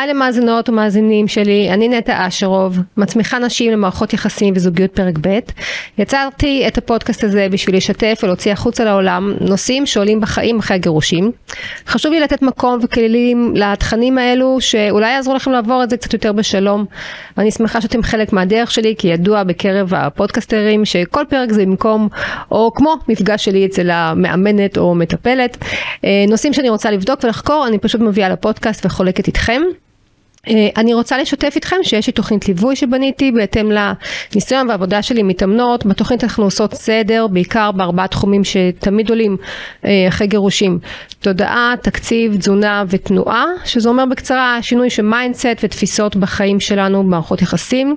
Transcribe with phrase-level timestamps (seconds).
[0.00, 5.38] היי למאזינות ומאזינים שלי, אני נטע אשרוב, מצמיחה נשים למערכות יחסים וזוגיות פרק ב'.
[5.98, 11.32] יצרתי את הפודקאסט הזה בשביל לשתף ולהוציא החוצה לעולם נושאים שעולים בחיים אחרי הגירושים.
[11.86, 16.32] חשוב לי לתת מקום וכלים לתכנים האלו שאולי יעזרו לכם לעבור את זה קצת יותר
[16.32, 16.84] בשלום.
[17.36, 22.08] ואני שמחה שאתם חלק מהדרך שלי כי ידוע בקרב הפודקסטרים שכל פרק זה במקום
[22.50, 25.56] או כמו מפגש שלי אצל המאמנת או מטפלת.
[26.04, 29.62] אה, נושאים שאני רוצה לבדוק ולחקור אני פשוט מביאה לפודקאסט וחולקת איתכם.
[30.48, 35.86] אה, אני רוצה לשתף איתכם שיש לי תוכנית ליווי שבניתי בהתאם לניסיון והעבודה שלי מתאמנות.
[35.86, 39.36] בתוכנית אנחנו עושות סדר בעיקר בארבעה תחומים שתמיד עולים
[39.84, 40.78] אה, אחרי גירושים.
[41.20, 47.96] תודעה, תקציב, תזונה ותנועה, שזה אומר בקצרה שינוי של mindset ותפיסות בחיים שלנו במערכות יחסים.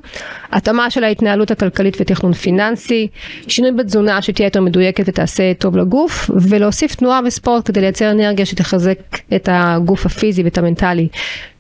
[0.52, 3.08] התאמה של ההתנהלות הכלכלית ותכנון פיננסי,
[3.48, 8.98] שינוי בתזונה שתהיה יותר מדויקת ותעשה טוב לגוף, ולהוסיף תנועה וספורט כדי לייצר אנרגיה שתחזק
[9.36, 11.08] את הגוף הפיזי ואת המנטלי.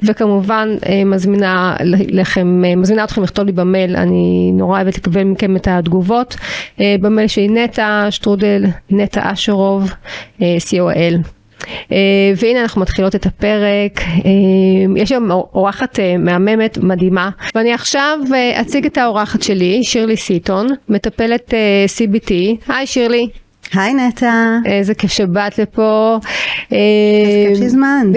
[0.05, 5.55] וכמובן אה, מזמינה לכם, אה, מזמינה אתכם לכתוב לי במייל, אני נורא אוהבת לקבל מכם
[5.55, 6.35] את התגובות.
[6.81, 9.91] אה, במייל שלי נטע שטרודל, נטע אשרוב,
[10.39, 11.27] co.il.
[12.37, 14.01] והנה אנחנו מתחילות את הפרק,
[14.95, 18.19] יש שם אורחת מהממת מדהימה ואני עכשיו
[18.61, 21.53] אציג את האורחת שלי, שירלי סיטון, מטפלת
[21.97, 22.31] CBT,
[22.67, 23.27] היי שירלי.
[23.73, 24.57] היי נטע.
[24.65, 26.19] איזה כיף שבאת לפה.
[26.71, 28.11] איזה כיף שהזמן.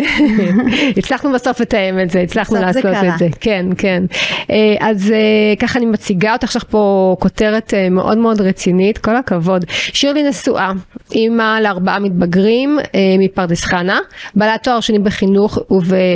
[0.99, 3.29] הצלחנו בסוף לתאם את זה, הצלחנו לעשות את זה.
[3.41, 4.05] כן, כן.
[4.51, 8.99] אה, אז אה, ככה אני מציגה אותך, יש לך פה כותרת אה, מאוד מאוד רצינית,
[8.99, 9.65] כל הכבוד.
[9.69, 10.73] שירלי נשואה,
[11.13, 12.79] אימא לארבעה מתבגרים
[13.19, 13.99] מפרדס חנה,
[14.35, 15.59] בעלת תואר שני בחינוך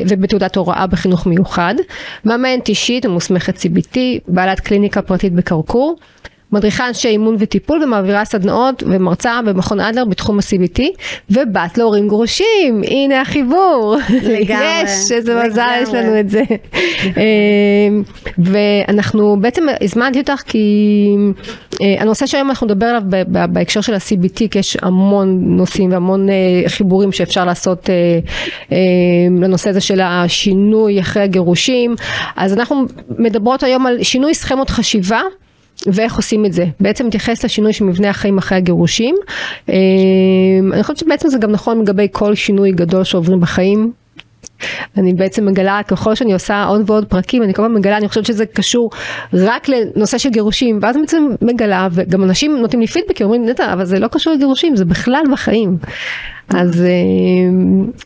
[0.08, 1.74] ובתעודת הוראה בחינוך מיוחד,
[2.24, 5.96] מאמנת אישית ומוסמכת CBT, בעלת קליניקה פרטית בקרקור.
[6.52, 10.80] מדריכה אנשי אימון וטיפול ומעבירה סדנאות ומרצה במכון אדלר בתחום ה-CBT
[11.30, 13.96] ובת להורים גרושים, הנה החיבור.
[14.22, 14.66] לגמרי.
[14.84, 16.42] יש, איזה מזל יש לנו את זה.
[17.04, 18.02] אמ,
[18.38, 21.16] ואנחנו בעצם הזמנתי אותך כי
[21.82, 26.34] אה, הנושא שהיום אנחנו נדבר עליו בהקשר של ה-CBT כי יש המון נושאים והמון אה,
[26.66, 27.90] חיבורים שאפשר לעשות
[28.70, 28.76] אה,
[29.40, 31.94] לנושא הזה של השינוי אחרי הגירושים
[32.36, 32.84] אז אנחנו
[33.18, 35.20] מדברות היום על שינוי סכמות חשיבה
[35.86, 36.64] ואיך עושים את זה.
[36.80, 39.16] בעצם מתייחס לשינוי של מבנה החיים אחרי הגירושים.
[39.68, 39.74] אה,
[40.72, 43.92] אני חושבת שבעצם זה גם נכון לגבי כל שינוי גדול שעוברים בחיים.
[44.96, 48.26] אני בעצם מגלה ככל שאני עושה עוד ועוד פרקים אני כל הזמן מגלה אני חושבת
[48.26, 48.90] שזה קשור
[49.32, 53.72] רק לנושא של גירושים ואז אני בעצם מגלה וגם אנשים נותנים לי פידבק אומרים נטע
[53.72, 55.78] אבל זה לא קשור לגירושים זה בכלל בחיים
[56.54, 56.90] אז אה,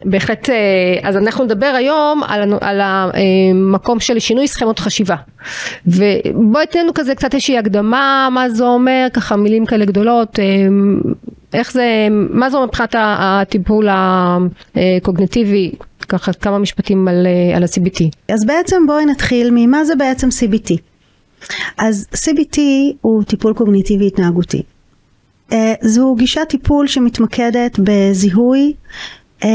[0.05, 0.55] בהחלט, אה,
[1.03, 5.17] אז אנחנו נדבר היום על, על המקום של שינוי סכמות חשיבה.
[5.87, 10.45] ובואי תן לנו כזה קצת איזושהי הקדמה, מה זה אומר, ככה מילים כאלה גדולות, אה,
[11.55, 15.73] איך זה, מה זה אומר מבחינת הטיפול הקוגנטיבי,
[16.05, 17.27] ככה כמה משפטים על,
[17.57, 18.05] על ה-CBT.
[18.29, 20.77] אז בעצם בואי נתחיל ממה זה בעצם CBT.
[21.79, 22.59] אז CBT
[23.01, 24.63] הוא טיפול קוגניטיבי התנהגותי.
[25.53, 28.73] אה, זו גישת טיפול שמתמקדת בזיהוי
[29.45, 29.49] אה,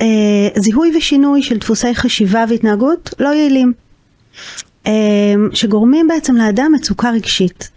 [0.00, 3.72] אה, זיהוי ושינוי של דפוסי חשיבה והתנהגות לא יעילים
[5.52, 7.70] שגורמים בעצם לאדם מצוקה רגשית.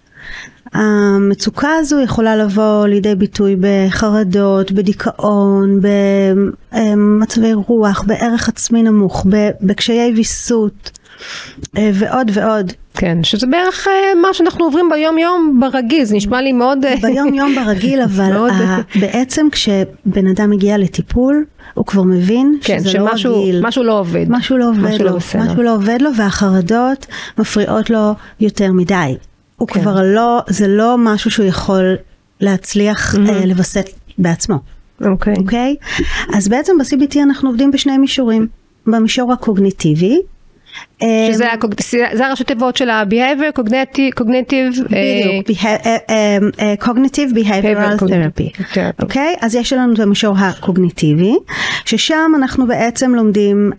[0.73, 5.79] המצוקה הזו יכולה לבוא לידי ביטוי בחרדות, בדיכאון,
[6.71, 9.25] במצבי רוח, בערך עצמי נמוך,
[9.61, 10.91] בקשיי ויסות,
[11.77, 12.71] אה, ועוד ועוד.
[12.93, 16.85] כן, שזה בערך אה, מה שאנחנו עוברים ביום יום ברגיל, זה נשמע לי מאוד...
[16.85, 18.53] אה, ביום יום ברגיל, אבל מאוד...
[18.99, 23.61] בעצם כשבן אדם מגיע לטיפול, הוא כבר מבין כן, שזה לא שמשהו, לא רגיל.
[23.67, 24.25] משהו לא עובד.
[24.29, 27.05] משהו לא עובד משהו לא לו, לא משהו לא עובד לו, והחרדות
[27.37, 29.15] מפריעות לו יותר מדי.
[29.63, 29.81] הוא כן.
[29.81, 31.95] כבר לא, זה לא משהו שהוא יכול
[32.41, 33.29] להצליח mm-hmm.
[33.29, 34.59] uh, לווסת בעצמו.
[35.05, 35.33] אוקיי.
[35.33, 35.39] Okay.
[35.39, 35.75] אוקיי?
[35.79, 36.37] Okay?
[36.37, 38.47] אז בעצם ב-CBT אנחנו עובדים בשני מישורים.
[38.87, 40.21] במישור הקוגניטיבי,
[40.99, 41.45] שזה
[42.13, 45.59] זה הראשי תיבות של ה-behavior, cognitive, בדיוק,
[46.81, 49.35] cognitive behavioral therapy, אוקיי?
[49.41, 51.33] אז יש לנו את המישור הקוגניטיבי,
[51.85, 53.71] ששם אנחנו בעצם לומדים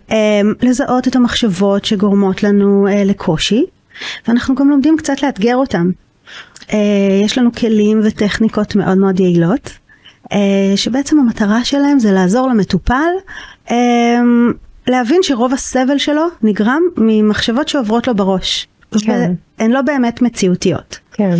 [0.61, 3.65] לזהות את המחשבות שגורמות לנו לקושי,
[4.27, 5.91] ואנחנו גם לומדים קצת לאתגר אותם.
[7.23, 9.69] יש לנו כלים וטכניקות מאוד מאוד יעילות,
[10.75, 13.11] שבעצם המטרה שלהם זה לעזור למטופל
[14.87, 18.67] להבין שרוב הסבל שלו נגרם ממחשבות שעוברות לו בראש.
[18.99, 19.33] כן.
[19.59, 20.99] הן לא באמת מציאותיות.
[21.11, 21.35] כן.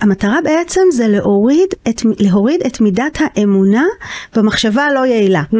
[0.00, 3.84] המטרה בעצם זה להוריד את, להוריד את מידת האמונה
[4.36, 5.42] במחשבה הלא יעילה.
[5.52, 5.56] Mm.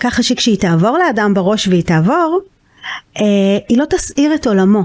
[0.00, 2.40] ככה שכשהיא תעבור לאדם בראש והיא תעבור,
[3.16, 3.24] אה,
[3.68, 4.82] היא לא תסעיר את עולמו,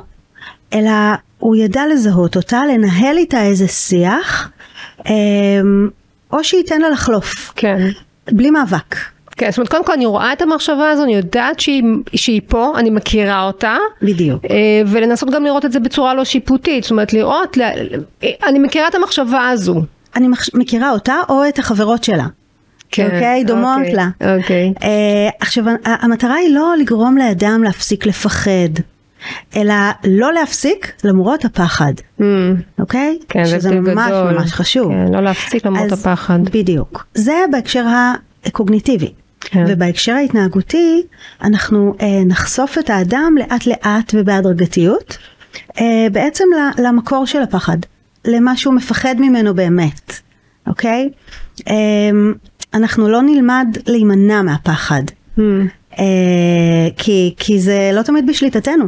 [0.76, 0.92] אלא
[1.40, 4.50] הוא ידע לזהות אותה, לנהל איתה איזה שיח,
[5.08, 5.14] אה,
[6.32, 7.54] או שייתן לה לחלוף.
[7.56, 7.88] כן.
[8.32, 8.96] בלי מאבק.
[9.38, 11.84] כן, זאת אומרת, קודם כל אני רואה את המחשבה הזו, אני יודעת שהיא,
[12.16, 13.78] שהיא פה, אני מכירה אותה.
[14.02, 14.46] בדיוק.
[14.46, 17.58] אה, ולנסות גם לראות את זה בצורה לא שיפוטית, זאת אומרת, לראות,
[18.44, 19.82] אני מכירה את המחשבה הזו.
[20.16, 22.26] אני מכירה אותה או את החברות שלה.
[22.92, 23.44] כן, אוקיי?
[23.44, 24.10] דומות אוקיי, לה.
[24.38, 24.74] אוקיי.
[24.80, 24.84] Uh,
[25.40, 28.70] עכשיו, המטרה היא לא לגרום לאדם להפסיק לפחד.
[29.56, 32.24] אלא לא להפסיק למרות הפחד, mm.
[32.80, 33.20] אוקיי?
[33.30, 34.34] כן, שזה ממש גדול.
[34.34, 34.92] ממש חשוב.
[34.92, 36.40] כן, לא להפסיק למרות אז, הפחד.
[36.44, 37.06] בדיוק.
[37.14, 37.86] זה בהקשר
[38.46, 39.12] הקוגניטיבי.
[39.42, 39.66] כן.
[39.68, 41.04] ובהקשר ההתנהגותי,
[41.42, 45.18] אנחנו אה, נחשוף את האדם לאט לאט ובהדרגתיות,
[45.80, 46.44] אה, בעצם
[46.78, 47.78] למקור של הפחד,
[48.26, 50.20] למה שהוא מפחד ממנו באמת,
[50.68, 51.10] אוקיי?
[51.68, 51.76] אה,
[52.74, 55.04] אנחנו לא נלמד להימנע מהפחד,
[55.38, 55.42] mm.
[56.00, 56.04] אה,
[56.98, 58.86] כי, כי זה לא תמיד בשליטתנו.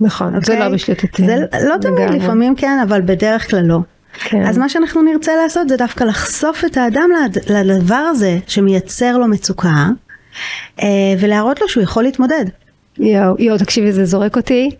[0.00, 0.46] נכון, okay?
[0.46, 1.26] זה לא בשליטתנו.
[1.26, 1.36] זה
[1.68, 3.78] לא תמיד, לפעמים כן, אבל בדרך כלל לא.
[4.24, 4.42] כן.
[4.46, 7.10] אז מה שאנחנו נרצה לעשות זה דווקא לחשוף את האדם
[7.50, 9.88] לדבר הזה שמייצר לו מצוקה,
[10.82, 10.86] אה,
[11.20, 12.44] ולהראות לו שהוא יכול להתמודד.
[12.98, 14.70] יואו, יואו, תקשיבי, זה זורק אותי,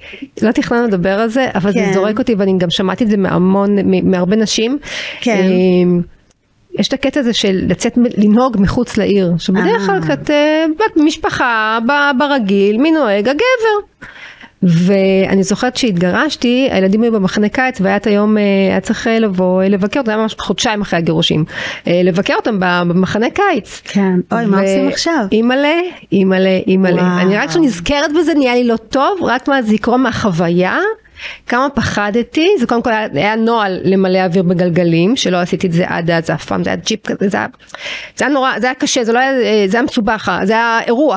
[0.43, 1.87] לא תכננו לדבר על זה, אבל כן.
[1.87, 3.77] זה זורק אותי ואני גם שמעתי את זה מהמון,
[4.11, 4.79] מהרבה נשים.
[5.21, 5.37] כן.
[5.37, 6.01] אה,
[6.79, 10.17] יש את הקטע הזה של לצאת, לנהוג מחוץ לעיר, שבדרך כלל אה.
[10.17, 10.31] קצת
[10.97, 11.79] במשפחה,
[12.19, 13.29] ברגיל, מי נוהג?
[13.29, 14.07] הגבר.
[14.65, 19.63] ואני זוכרת שהתגרשתי, הילדים היו במחנה קיץ והיה את היום, אה, היה צריך אה, לבוא
[19.63, 21.45] אה, לבקר אותם, היה ממש חודשיים אחרי הגירושים,
[21.87, 23.83] לבקר אותם במחנה קיץ.
[23.85, 25.27] כן, אוי, מה עושים עכשיו?
[25.33, 25.81] אימא'לה,
[26.13, 27.23] אימא'לה, אימא'לה.
[27.23, 30.79] אני רק כשנזכרת בזה נהיה לי לא טוב, רק מהזיכרון מהחוויה.
[31.47, 35.85] כמה פחדתי, זה קודם כל היה, היה נוהל למלא אוויר בגלגלים, שלא עשיתי את זה
[35.89, 37.47] עד אז אף פעם, זה היה ג'יפ כזה, זה היה,
[38.17, 39.33] זה היה נורא, זה היה קשה, זה לא היה,
[39.69, 41.17] זה היה מסובך, זה היה אירוע,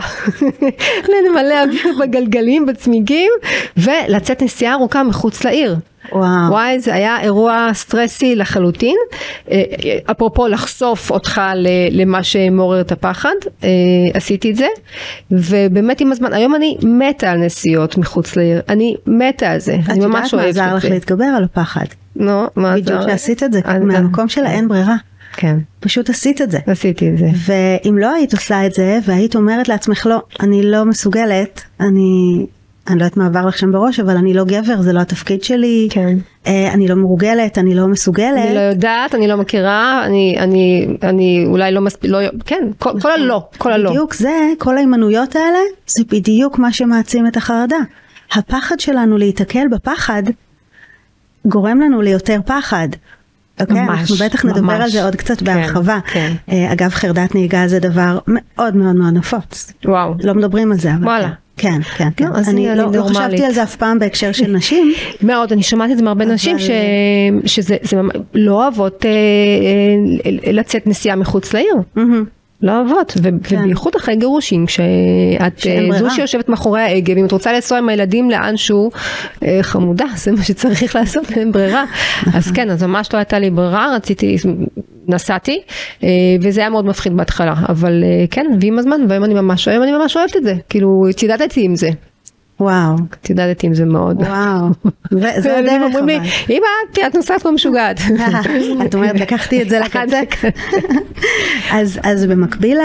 [1.29, 3.31] למלא אוויר בגלגלים, בצמיגים,
[3.77, 5.75] ולצאת נסיעה ארוכה מחוץ לעיר.
[6.11, 6.49] וואו.
[6.49, 8.97] וואי, זה היה אירוע סטרסי לחלוטין.
[9.51, 11.41] אה, אה, אפרופו לחשוף אותך
[11.91, 13.69] למה שמעורר את הפחד, אה,
[14.13, 14.67] עשיתי את זה.
[15.31, 19.99] ובאמת עם הזמן, היום אני מתה על נסיעות מחוץ לעיר, אני מתה על זה, אני
[19.99, 20.61] ממש אוהבת את זה.
[20.61, 21.85] את יודעת מה עזר לך להתגבר על הפחד?
[22.15, 22.81] נו, מה עזר?
[22.81, 24.95] בדיוק שעשית את זה, מהמקום של האין ברירה.
[25.33, 25.57] כן.
[25.79, 26.59] פשוט עשית את זה.
[26.67, 27.27] עשיתי את זה.
[27.45, 32.45] ואם לא היית עושה את זה, והיית אומרת לעצמך, לא, אני לא מסוגלת, אני
[32.87, 35.43] אני לא יודעת מה עבר לך שם בראש, אבל אני לא גבר, זה לא התפקיד
[35.43, 35.87] שלי.
[35.91, 36.17] כן.
[36.47, 38.45] אה, אני לא מרוגלת, אני לא מסוגלת.
[38.45, 42.99] אני לא יודעת, אני לא מכירה, אני, אני, אני אולי לא מספיק, לא, כן, כל,
[43.01, 43.89] כל הלא, כל הלא.
[43.89, 47.77] בדיוק זה, כל ההימנויות האלה, זה בדיוק מה שמעצים את החרדה.
[48.31, 50.23] הפחד שלנו להיתקל בפחד,
[51.45, 52.87] גורם לנו ליותר פחד.
[53.61, 54.83] אוקיי, ממש, אנחנו בטח נדבר ממש.
[54.83, 55.99] על זה עוד קצת כן, בהרחבה.
[56.13, 56.33] כן.
[56.49, 59.73] Uh, אגב, חרדת נהיגה זה דבר מאוד מאוד מאוד נפוץ.
[59.85, 60.13] וואו.
[60.23, 61.03] לא מדברים על זה, אבל...
[61.03, 61.27] וואלה.
[61.27, 61.81] כן, כן,
[62.15, 62.27] כן.
[62.27, 64.93] לא, אני לא, לא חשבתי על זה אף פעם בהקשר של נשים.
[65.21, 66.33] מאוד, אני שמעתי את זה מהרבה אבל...
[66.33, 66.69] נשים ש...
[67.45, 67.97] שזה זה,
[68.33, 69.11] לא אוהבות אה,
[70.25, 71.75] אה, לצאת נסיעה מחוץ לעיר.
[71.97, 72.01] Mm-hmm.
[72.61, 73.59] לא אוהבות, ו- כן.
[73.59, 78.29] ובייחוד אחרי גירושים, כשאת אה, זו שיושבת מאחורי ההגה, ואם את רוצה לנסוע עם הילדים
[78.29, 78.91] לאנשהו,
[79.43, 81.85] אה, חמודה, זה מה שצריך לעשות, אין ברירה.
[82.33, 84.35] אז כן, אז ממש לא הייתה לי ברירה, רציתי,
[85.07, 85.61] נסעתי,
[86.03, 86.09] אה,
[86.41, 89.91] וזה היה מאוד מפחיד בהתחלה, אבל אה, כן, ועם הזמן, והיום אני ממש, היום אני
[89.91, 91.89] ממש אוהבת את זה, כאילו, צידדתי עם זה.
[92.59, 92.95] וואו.
[93.23, 94.21] צידדתי עם זה מאוד.
[94.21, 94.67] וואו.
[95.37, 97.99] זה הדרך אומרים לי, אמא, את נוסעת פה משוגעת.
[98.85, 100.21] את אומרת, לקחתי את זה לקצה.
[102.03, 102.77] אז במקביל,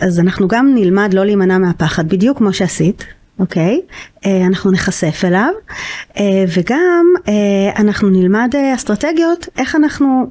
[0.00, 3.04] אז אנחנו גם נלמד לא להימנע מהפחד, בדיוק כמו שעשית.
[3.38, 3.80] אוקיי?
[3.84, 5.50] Okay, אה, אנחנו נחשף אליו
[6.18, 7.32] אה, וגם אה,
[7.78, 10.30] אנחנו נלמד אסטרטגיות איך אנחנו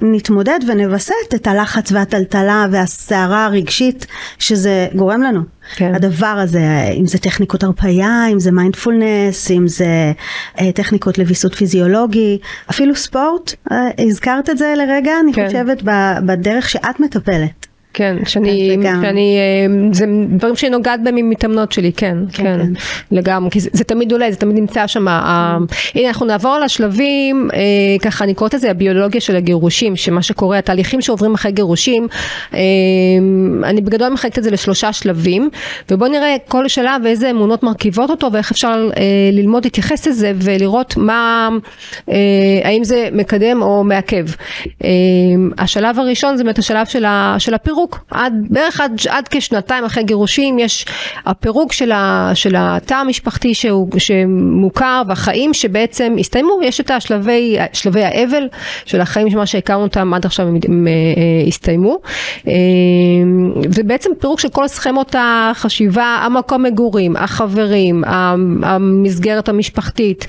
[0.00, 4.06] נתמודד ונווסת את הלחץ והטלטלה והסערה הרגשית
[4.38, 5.40] שזה גורם לנו.
[5.76, 5.94] כן.
[5.94, 6.62] הדבר הזה,
[6.96, 10.12] אם זה טכניקות הרפאיה, אם זה מיינדפולנס, אם זה
[10.74, 12.38] טכניקות לוויסות פיזיולוגי,
[12.70, 13.54] אפילו ספורט,
[13.98, 15.46] הזכרת את זה לרגע, אני כן.
[15.46, 15.82] חושבת,
[16.26, 17.63] בדרך שאת מטפלת.
[17.94, 22.58] כן, שאני, שאני, אה, זה דברים שאני נוגעת בהם עם מתאמנות שלי, כן, כן, כן,
[22.58, 22.72] כן.
[23.16, 25.08] לגמרי, כי זה, זה תמיד עולה, זה תמיד נמצא שם.
[25.08, 27.58] הנה, אנחנו נעבור לשלבים, אה,
[28.02, 32.08] ככה אני קוראת לזה הביולוגיה של הגירושים, שמה שקורה, התהליכים שעוברים אחרי גירושים,
[32.54, 32.60] אה,
[33.64, 35.50] אני בגדול מחלקת את זה לשלושה שלבים,
[35.90, 38.88] ובואו נראה כל שלב ואיזה אמונות מרכיבות אותו, ואיך אפשר
[39.32, 41.48] ללמוד להתייחס לזה ולראות מה,
[42.64, 44.26] האם זה מקדם או מעכב.
[45.58, 46.86] השלב הראשון זה באמת השלב
[47.38, 47.83] של הפירוק.
[47.84, 50.86] פירוק, עד, בערך עד, עד כשנתיים אחרי גירושים יש
[51.26, 58.04] הפירוק של, ה, של התא המשפחתי שהוא, שמוכר והחיים שבעצם הסתיימו, יש את השלבי, שלבי
[58.04, 58.48] האבל
[58.84, 60.86] של החיים שמה שהכרנו אותם עד עכשיו הם, הם, הם
[61.48, 61.98] הסתיימו.
[63.74, 68.02] ובעצם פירוק של כל סכמות החשיבה, המקום מגורים, החברים,
[68.62, 70.26] המסגרת המשפחתית,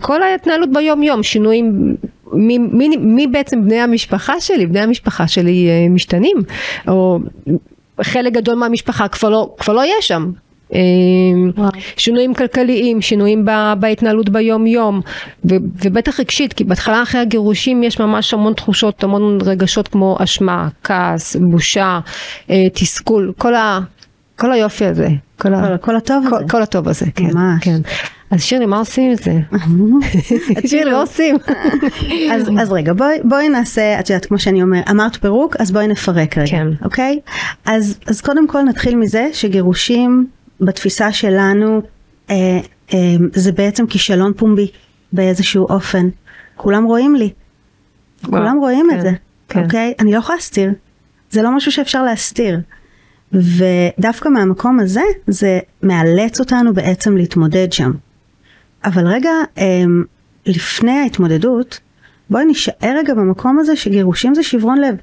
[0.00, 1.96] כל ההתנהלות ביום יום, שינויים
[2.36, 4.66] מי, מי, מי בעצם בני המשפחה שלי?
[4.66, 6.36] בני המשפחה שלי אה, משתנים,
[6.88, 7.18] או
[8.02, 10.30] חלק גדול מהמשפחה כבר לא, כבר לא יהיה שם.
[10.74, 10.80] אה,
[11.56, 11.70] וואו.
[11.96, 13.44] שינויים כלכליים, שינויים
[13.78, 15.00] בהתנהלות ביום יום
[15.44, 21.36] ובטח רגשית כי בהתחלה אחרי הגירושים יש ממש המון תחושות, המון רגשות כמו אשמה, כעס,
[21.36, 22.00] בושה,
[22.74, 23.80] תסכול, כל, ה,
[24.36, 25.08] כל היופי הזה.
[25.38, 25.78] כל, ה...
[25.78, 26.44] כל הטוב כל, הזה.
[26.48, 27.24] כל הטוב הזה, כן.
[27.24, 27.64] ממש.
[27.64, 27.80] כן.
[28.30, 29.40] אז שירלי, מה עושים עם זה?
[30.68, 31.36] שירלי, מה עושים?
[32.32, 35.86] אז, אז רגע, בואי, בואי נעשה, את יודעת, כמו שאני אומר, אמרת פירוק, אז בואי
[35.86, 36.66] נפרק רגע, כן.
[36.84, 37.20] אוקיי?
[37.64, 40.26] אז, אז קודם כל נתחיל מזה שגירושים,
[40.60, 41.82] בתפיסה שלנו,
[42.30, 42.60] אה,
[42.94, 42.98] אה,
[43.32, 44.68] זה בעצם כישלון פומבי
[45.12, 46.08] באיזשהו אופן.
[46.56, 47.30] כולם רואים לי.
[48.24, 49.12] וואו, כולם רואים כן, את זה,
[49.48, 49.64] כן.
[49.64, 49.94] אוקיי?
[50.00, 50.70] אני לא יכולה להסתיר.
[51.30, 52.60] זה לא משהו שאפשר להסתיר.
[53.32, 57.92] ודווקא מהמקום הזה, זה מאלץ אותנו בעצם להתמודד שם.
[58.86, 60.04] אבל רגע, אמ,
[60.46, 61.80] לפני ההתמודדות,
[62.30, 64.94] בואי נשאר רגע במקום הזה שגירושים זה שברון לב.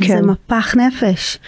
[0.00, 0.06] כן.
[0.06, 1.38] זה מפח נפש.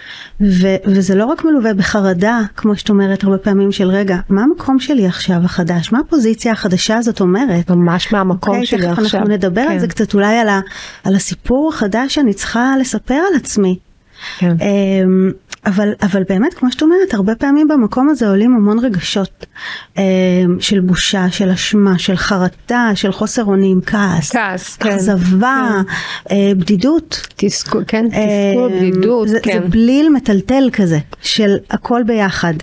[0.40, 4.78] ו- וזה לא רק מלווה בחרדה, כמו שאת אומרת הרבה פעמים של רגע, מה המקום
[4.80, 5.92] שלי עכשיו החדש?
[5.92, 7.71] מה הפוזיציה החדשה הזאת אומרת?
[7.71, 9.04] ממש מהמקום okay, אוקיי, שלי עכשיו.
[9.21, 9.73] אנחנו נדבר כן.
[9.73, 10.61] על זה קצת אולי על, ה-
[11.04, 13.78] על הסיפור החדש שאני צריכה לספר על עצמי.
[14.38, 14.56] כן.
[14.58, 15.32] Um,
[15.66, 19.46] אבל, אבל באמת, כמו שאת אומרת, הרבה פעמים במקום הזה עולים המון רגשות
[19.99, 20.02] אה,
[20.61, 26.35] של בושה, של אשמה, של חרטה, של חוסר אונים, כעס, כעס, כן, אכזבה, כן.
[26.35, 27.26] אה, בדידות.
[27.37, 29.62] תסכול, כן, אה, תסכול, בדידות, זה, כן.
[29.62, 32.54] זה בליל מטלטל כזה, של הכל ביחד.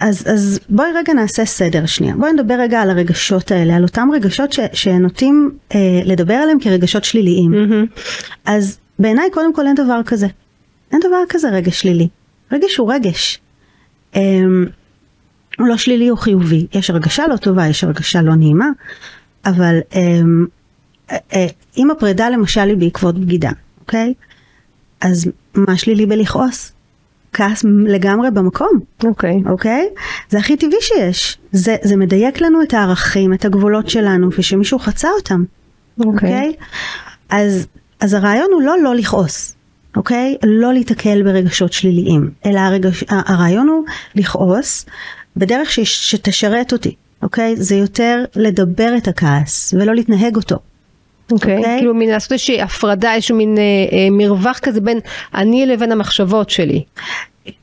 [0.00, 2.14] אז, אז בואי רגע נעשה סדר שנייה.
[2.16, 7.04] בואי נדבר רגע על הרגשות האלה, על אותם רגשות ש, שנוטים אה, לדבר עליהם כרגשות
[7.04, 7.52] שליליים.
[7.52, 8.00] Mm-hmm.
[8.46, 10.26] אז בעיניי קודם כל אין דבר כזה.
[10.92, 12.08] אין דבר כזה רגש שלילי.
[12.52, 13.40] רגש הוא רגש.
[14.16, 14.66] אמ,
[15.58, 16.66] הוא לא שלילי, הוא חיובי.
[16.74, 18.68] יש הרגשה לא טובה, יש הרגשה לא נעימה,
[19.46, 20.46] אבל אמ,
[21.76, 24.14] אם הפרידה למשל היא בעקבות בגידה, אוקיי?
[25.00, 26.72] אז מה שלילי בלכעוס?
[27.32, 28.80] כעס לגמרי במקום.
[29.04, 29.40] אוקיי.
[29.44, 29.50] Okay.
[29.50, 29.88] אוקיי?
[29.94, 30.00] Okay?
[30.30, 31.38] זה הכי טבעי שיש.
[31.52, 35.44] זה, זה מדייק לנו את הערכים, את הגבולות שלנו, ושמישהו חצה אותם.
[36.00, 36.52] אוקיי.
[36.52, 36.60] Okay.
[36.60, 36.64] Okay?
[37.28, 37.66] אז,
[38.00, 39.54] אז הרעיון הוא לא לא לכעוס.
[39.98, 40.36] אוקיי?
[40.44, 44.86] לא להיתקל ברגשות שליליים, אלא הרגש, הרעיון הוא לכעוס
[45.36, 47.56] בדרך ש, שתשרת אותי, אוקיי?
[47.56, 50.56] זה יותר לדבר את הכעס ולא להתנהג אותו.
[51.32, 51.78] אוקיי, okay, okay.
[51.78, 54.98] כאילו מין לעשות איזושהי הפרדה, איזשהו מין אה, אה, מרווח כזה בין
[55.34, 56.82] אני לבין המחשבות שלי.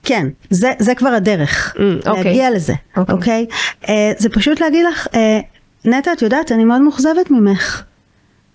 [0.04, 2.10] כן, זה, זה כבר הדרך, mm, okay.
[2.10, 2.24] אוקיי.
[2.24, 3.15] להגיע לזה, אוקיי?
[3.15, 3.18] Okay.
[3.18, 3.46] אוקיי?
[3.50, 3.89] Okay?
[3.89, 5.39] אה, זה פשוט להגיד לך, אה,
[5.86, 7.84] נטע, את יודעת, אני מאוד מאוכזבת ממך,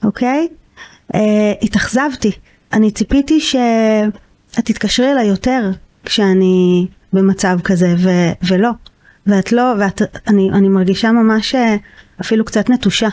[0.05, 0.49] אוקיי?
[0.51, 1.15] Okay?
[1.15, 2.31] אה, התאכזבתי.
[2.73, 5.71] אני ציפיתי שאת תתקשרי אליי יותר
[6.05, 8.71] כשאני במצב כזה, ו- ולא.
[9.27, 11.77] ואת לא, ואני אני מרגישה ממש אה,
[12.21, 13.09] אפילו קצת נטושה.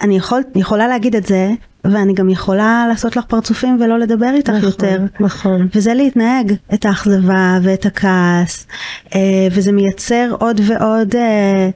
[0.00, 1.50] אני יכול, יכולה להגיד את זה,
[1.84, 5.02] ואני גם יכולה לעשות לך פרצופים ולא לדבר איתך נכון, יותר.
[5.20, 5.68] נכון.
[5.74, 8.66] וזה להתנהג את האכזבה ואת הכעס,
[9.14, 11.70] אה, וזה מייצר עוד ועוד אה,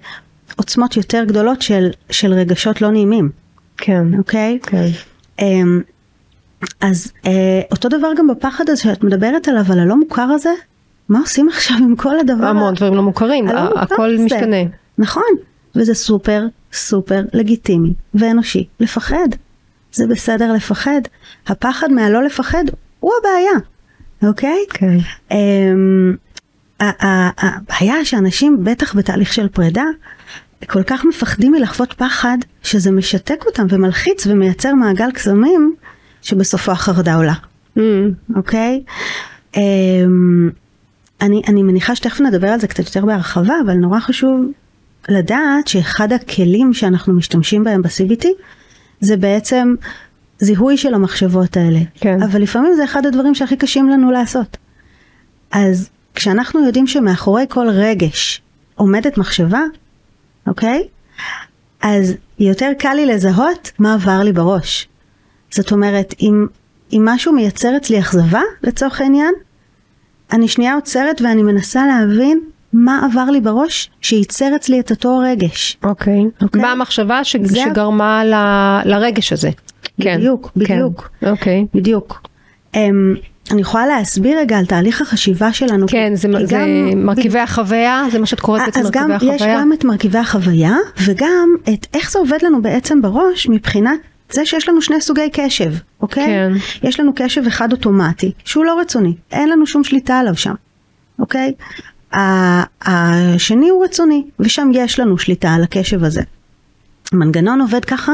[0.56, 3.30] עוצמות יותר גדולות של, של רגשות לא נעימים.
[3.76, 4.18] כן.
[4.18, 4.58] אוקיי?
[4.62, 4.88] כן.
[6.80, 10.50] אז אה, אותו דבר גם בפחד הזה שאת מדברת עליו, על הלא מוכר הזה,
[11.08, 12.46] מה עושים עכשיו עם כל הדבר?
[12.46, 14.56] המון דברים לא מוכרים, הכל משתנה.
[14.98, 15.32] נכון,
[15.76, 19.28] וזה סופר סופר לגיטימי ואנושי לפחד.
[19.92, 21.00] זה בסדר לפחד.
[21.46, 22.64] הפחד מהלא לפחד
[23.00, 23.58] הוא הבעיה,
[24.22, 24.58] אוקיי?
[24.70, 24.96] כן.
[25.30, 26.16] אמ,
[26.80, 29.84] הבעיה שאנשים, בטח בתהליך של פרידה,
[30.66, 35.74] כל כך מפחדים מלחוות פחד, שזה משתק אותם ומלחיץ ומייצר מעגל קסמים,
[36.24, 37.34] שבסופו החרדה עולה,
[37.76, 37.80] mm.
[38.36, 38.82] אוקיי?
[38.86, 39.56] Mm.
[39.56, 39.56] Okay?
[39.56, 39.58] Um,
[41.20, 44.46] אני, אני מניחה שתכף נדבר על זה קצת יותר בהרחבה, אבל נורא חשוב
[45.08, 48.26] לדעת שאחד הכלים שאנחנו משתמשים בהם ב-CBT
[49.00, 49.74] זה בעצם
[50.38, 51.80] זיהוי של המחשבות האלה.
[51.94, 52.22] כן.
[52.22, 54.56] אבל לפעמים זה אחד הדברים שהכי קשים לנו לעשות.
[55.50, 58.42] אז כשאנחנו יודעים שמאחורי כל רגש
[58.74, 59.62] עומדת מחשבה,
[60.46, 60.88] אוקיי?
[61.82, 64.88] אז יותר קל לי לזהות מה עבר לי בראש.
[65.54, 66.46] זאת אומרת, אם,
[66.92, 69.34] אם משהו מייצר אצלי אכזבה, לצורך העניין,
[70.32, 72.40] אני שנייה עוצרת ואני מנסה להבין
[72.72, 75.76] מה עבר לי בראש שייצר אצלי את אותו רגש.
[75.84, 76.22] אוקיי.
[76.22, 76.44] Okay.
[76.44, 76.60] Okay?
[76.60, 77.36] מה המחשבה ש...
[77.42, 77.56] זה...
[77.56, 78.34] שגרמה ל...
[78.84, 79.50] לרגש הזה?
[79.98, 80.60] בדיוק, כן.
[80.60, 81.10] בדיוק.
[81.26, 81.62] אוקיי.
[81.62, 81.76] Okay.
[81.76, 82.28] בדיוק.
[82.74, 82.78] Um,
[83.50, 85.86] אני יכולה להסביר רגע על תהליך החשיבה שלנו.
[85.88, 86.66] כן, זה, זה גם,
[87.06, 87.42] מרכיבי ב...
[87.42, 89.34] החוויה, זה מה שאת קוראת בעצם מרכיבי החוויה?
[89.34, 93.48] אז גם יש גם את מרכיבי החוויה, וגם את איך זה עובד לנו בעצם בראש
[93.48, 94.00] מבחינת
[94.34, 96.26] זה שיש לנו שני סוגי קשב, אוקיי?
[96.26, 96.52] כן.
[96.82, 100.54] יש לנו קשב אחד אוטומטי, שהוא לא רצוני, אין לנו שום שליטה עליו שם,
[101.18, 101.54] אוקיי?
[102.82, 106.22] השני הוא רצוני, ושם יש לנו שליטה על הקשב הזה.
[107.12, 108.12] המנגנון עובד ככה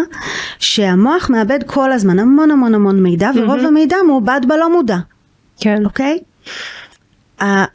[0.58, 3.66] שהמוח מאבד כל הזמן המון המון המון מידע ורוב mm-hmm.
[3.66, 4.96] המידע מעובד בלא מודע.
[5.60, 5.84] כן.
[5.84, 6.18] אוקיי?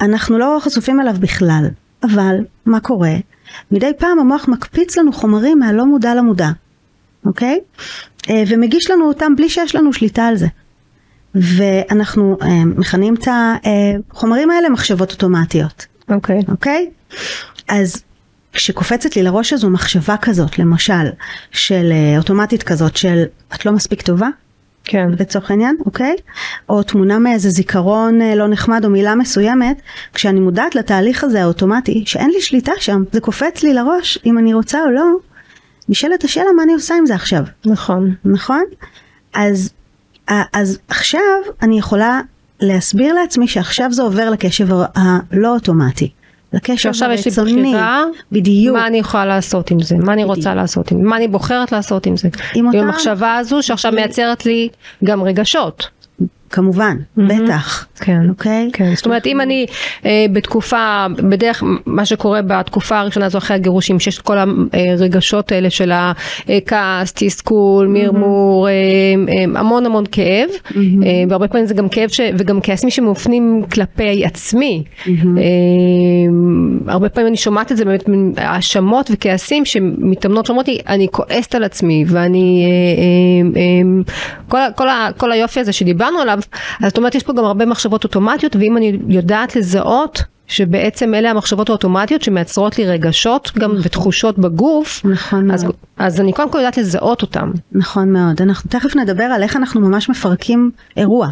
[0.02, 1.66] אנחנו לא חשופים אליו בכלל,
[2.04, 2.36] אבל
[2.66, 3.14] מה קורה?
[3.72, 6.50] מדי פעם המוח מקפיץ לנו חומרים מהלא מודע למודע,
[7.26, 7.60] אוקיי?
[8.30, 10.48] אה, ומגיש לנו אותם בלי שיש לנו שליטה על זה.
[11.36, 13.28] ואנחנו אה, מכנים את
[14.12, 15.86] החומרים האלה מחשבות אוטומטיות.
[16.10, 16.40] אוקיי.
[16.48, 16.90] אוקיי?
[17.68, 18.04] אז
[18.54, 21.10] כשקופצת לי לראש איזו מחשבה כזאת, למשל,
[21.52, 23.24] של אה, אוטומטית כזאת, של
[23.56, 24.28] את לא מספיק טובה,
[24.84, 25.08] כן.
[25.20, 26.16] לצורך העניין, אוקיי?
[26.70, 29.82] או תמונה מאיזה זיכרון אה, לא נחמד או מילה מסוימת,
[30.14, 34.54] כשאני מודעת לתהליך הזה האוטומטי, שאין לי שליטה שם, זה קופץ לי לראש אם אני
[34.54, 35.06] רוצה או לא,
[35.90, 37.44] נשאלת השאלה מה אני עושה עם זה עכשיו.
[37.66, 38.16] נכון.
[38.26, 38.64] נכון?
[39.34, 39.74] אז,
[40.54, 41.22] אז עכשיו
[41.62, 42.22] אני יכולה
[42.60, 46.12] להסביר לעצמי שעכשיו זה עובר לקשב הלא אוטומטי.
[46.54, 47.14] לקשר הרצוני.
[47.14, 48.78] עכשיו יש לי בחירה, בדיוק.
[48.78, 50.38] מה אני יכולה לעשות עם זה, מה אני בדיוק.
[50.38, 52.30] רוצה לעשות עם זה, מה אני בוחרת לעשות עם זה.
[52.56, 54.70] עם, עם המחשבה הזו שעכשיו מייצרת לי
[55.04, 55.88] גם רגשות.
[56.50, 57.22] כמובן, mm-hmm.
[57.22, 57.88] בטח.
[58.00, 58.70] כן, אוקיי?
[58.74, 58.96] כן.
[58.96, 59.66] זאת אומרת, אם אני
[60.06, 64.38] אה, בתקופה, בדרך, מה שקורה בתקופה הראשונה הזו אחרי הגירושים, שיש את כל
[64.74, 69.30] הרגשות האלה של הכעס, תסכול, מרמור, mm-hmm.
[69.30, 70.78] אה, אה, המון המון כאב, mm-hmm.
[71.06, 74.84] אה, והרבה פעמים זה גם כאב ש, וגם כעסים שמופנים כלפי עצמי.
[74.86, 75.10] Mm-hmm.
[75.38, 78.04] אה, הרבה פעמים אני שומעת את זה באמת,
[78.38, 83.04] האשמות וכעסים שמתאמנות שאומרות לי, אני כועסת על עצמי, ואני, אה,
[83.58, 84.04] אה, אה,
[84.48, 84.88] כל, כל,
[85.18, 88.78] כל היופי הזה שדיברנו עליו, אז זאת אומרת יש פה גם הרבה מחשבות אוטומטיות ואם
[88.78, 93.82] אני יודעת לזהות שבעצם אלה המחשבות האוטומטיות שמייצרות לי רגשות גם נכון.
[93.86, 95.76] ותחושות בגוף, נכון אז, מאוד.
[95.98, 97.52] אז אני קודם כל יודעת לזהות אותם.
[97.72, 101.30] נכון מאוד, אנחנו תכף נדבר על איך אנחנו ממש מפרקים אירוע.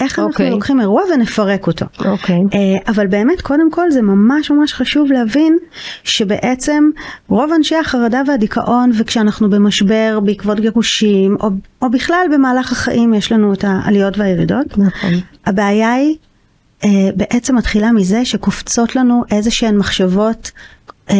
[0.00, 0.32] איך אנחנו okay.
[0.32, 0.50] אוקיי.
[0.50, 1.86] לוקחים אירוע ונפרק אותו.
[2.04, 2.36] אוקיי.
[2.36, 2.54] Okay.
[2.54, 5.58] Uh, אבל באמת קודם כל זה ממש ממש חשוב להבין
[6.04, 6.90] שבעצם
[7.28, 11.50] רוב אנשי החרדה והדיכאון וכשאנחנו במשבר בעקבות גירושים או,
[11.82, 14.78] או בכלל במהלך החיים יש לנו את העליות והירידות.
[14.78, 15.10] נכון.
[15.46, 16.16] הבעיה היא
[16.80, 20.50] uh, בעצם מתחילה מזה שקופצות לנו איזה שהן מחשבות
[21.08, 21.14] uh, uh,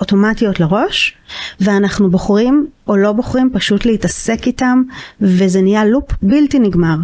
[0.00, 1.16] אוטומטיות לראש
[1.60, 4.82] ואנחנו בוחרים או לא בוחרים פשוט להתעסק איתם
[5.20, 6.96] וזה נהיה לופ בלתי נגמר.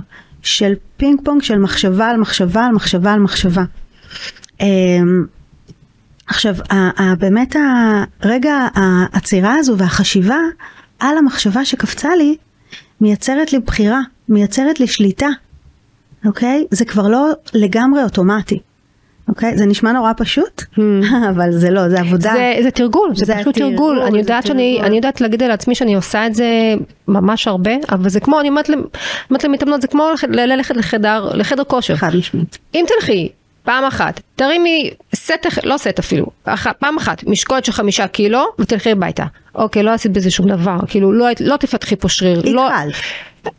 [0.43, 3.65] של פינג פונג של מחשבה על מחשבה על מחשבה על מחשבה.
[4.61, 5.25] אמ,
[6.27, 6.55] עכשיו,
[7.19, 7.57] באמת
[8.23, 10.39] הרגע העצירה הזו והחשיבה
[10.99, 12.37] על המחשבה שקפצה לי,
[13.01, 15.29] מייצרת לי בחירה, מייצרת לי שליטה,
[16.27, 16.67] אוקיי?
[16.71, 18.61] זה כבר לא לגמרי אוטומטי.
[19.31, 19.57] אוקיי?
[19.59, 20.81] זה נשמע נורא פשוט, hmm.
[21.31, 22.33] אבל זה לא, זה עבודה.
[22.33, 23.71] זה, זה תרגול, זה, זה פשוט תרגול.
[23.71, 24.03] תרגול.
[24.03, 26.75] אני יודעת שאני, אני יודעת להגיד על עצמי שאני עושה את זה
[27.09, 28.69] ממש הרבה, אבל זה כמו, אני אומרת
[29.41, 31.97] למתאמנות, זה כמו ללכת לחדר, לחדר כושר.
[31.97, 32.59] חד משמעית.
[32.75, 33.29] אם תלכי
[33.63, 38.91] פעם אחת, תרימי סט, לא סט אפילו, אחת, פעם אחת, משקולת של חמישה קילו, ותלכי
[38.91, 39.25] הביתה.
[39.55, 42.39] אוקיי, לא עשית בזה שום דבר, כאילו, לא, לא תפתחי פה שריר.
[42.39, 42.55] התחלת.
[42.55, 42.71] לא,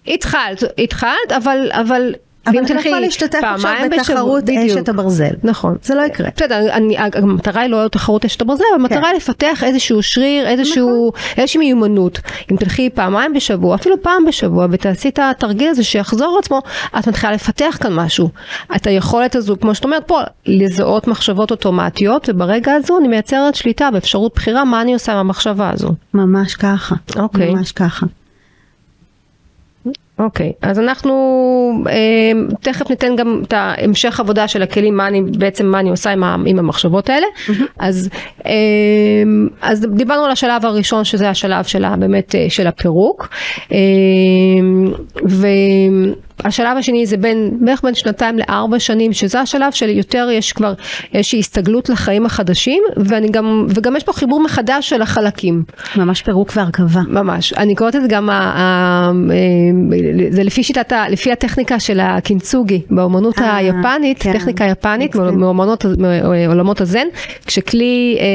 [0.08, 2.14] התחלת, התחלת, אבל, אבל
[2.48, 5.34] אבל אני לא יכולה להשתתף עכשיו בתחרות אשת הברזל.
[5.44, 5.76] נכון.
[5.84, 6.30] זה לא יקרה.
[6.36, 6.68] בסדר,
[7.16, 9.06] המטרה היא לא תחרות אשת הברזל, המטרה כן.
[9.06, 11.10] היא לפתח איזשהו שריר, נכון.
[11.38, 12.20] איזושהי מיומנות.
[12.52, 16.62] אם תלכי פעמיים בשבוע, אפילו פעם בשבוע, ותעשי את התרגיל הזה שיחזור עצמו,
[17.00, 18.30] את מתחילה לפתח כאן משהו.
[18.76, 23.90] את היכולת הזו, כמו שאת אומרת פה, לזהות מחשבות אוטומטיות, וברגע הזו אני מייצרת שליטה
[23.92, 25.92] באפשרות בחירה מה אני עושה עם המחשבה הזו.
[26.14, 26.96] ממש ככה.
[27.16, 27.54] אוקיי.
[27.54, 28.06] ממש ככה.
[30.22, 31.14] אוקיי, okay, אז אנחנו
[31.90, 32.32] אה,
[32.62, 36.24] תכף ניתן גם את המשך עבודה של הכלים, מה אני בעצם מה אני עושה עם,
[36.24, 37.26] עם המחשבות האלה.
[37.48, 37.64] Mm-hmm.
[37.80, 38.10] אז,
[38.46, 38.52] אה,
[39.62, 43.30] אז דיברנו על השלב הראשון שזה השלב שלה באמת אה, של הפירוק.
[43.72, 43.78] אה,
[45.28, 45.48] ו...
[46.44, 50.74] השלב השני זה בין, בערך בין שנתיים לארבע שנים, שזה השלב של יותר יש כבר
[51.14, 55.64] איזושהי הסתגלות לחיים החדשים, ואני גם, וגם יש פה חיבור מחדש של החלקים.
[55.96, 57.02] ממש פירוק והרכבה.
[57.08, 57.54] ממש.
[57.54, 59.12] אני קוראת את זה גם, ה, ה, ה,
[60.30, 64.34] זה לפי שיטת, ה, לפי הטכניקה של הקינצוגי, באומנות 아, אה, היפנית, כן.
[64.34, 67.08] טכניקה יפנית, מאומנות, מעולמות הזן,
[67.46, 68.26] כשכלי אה,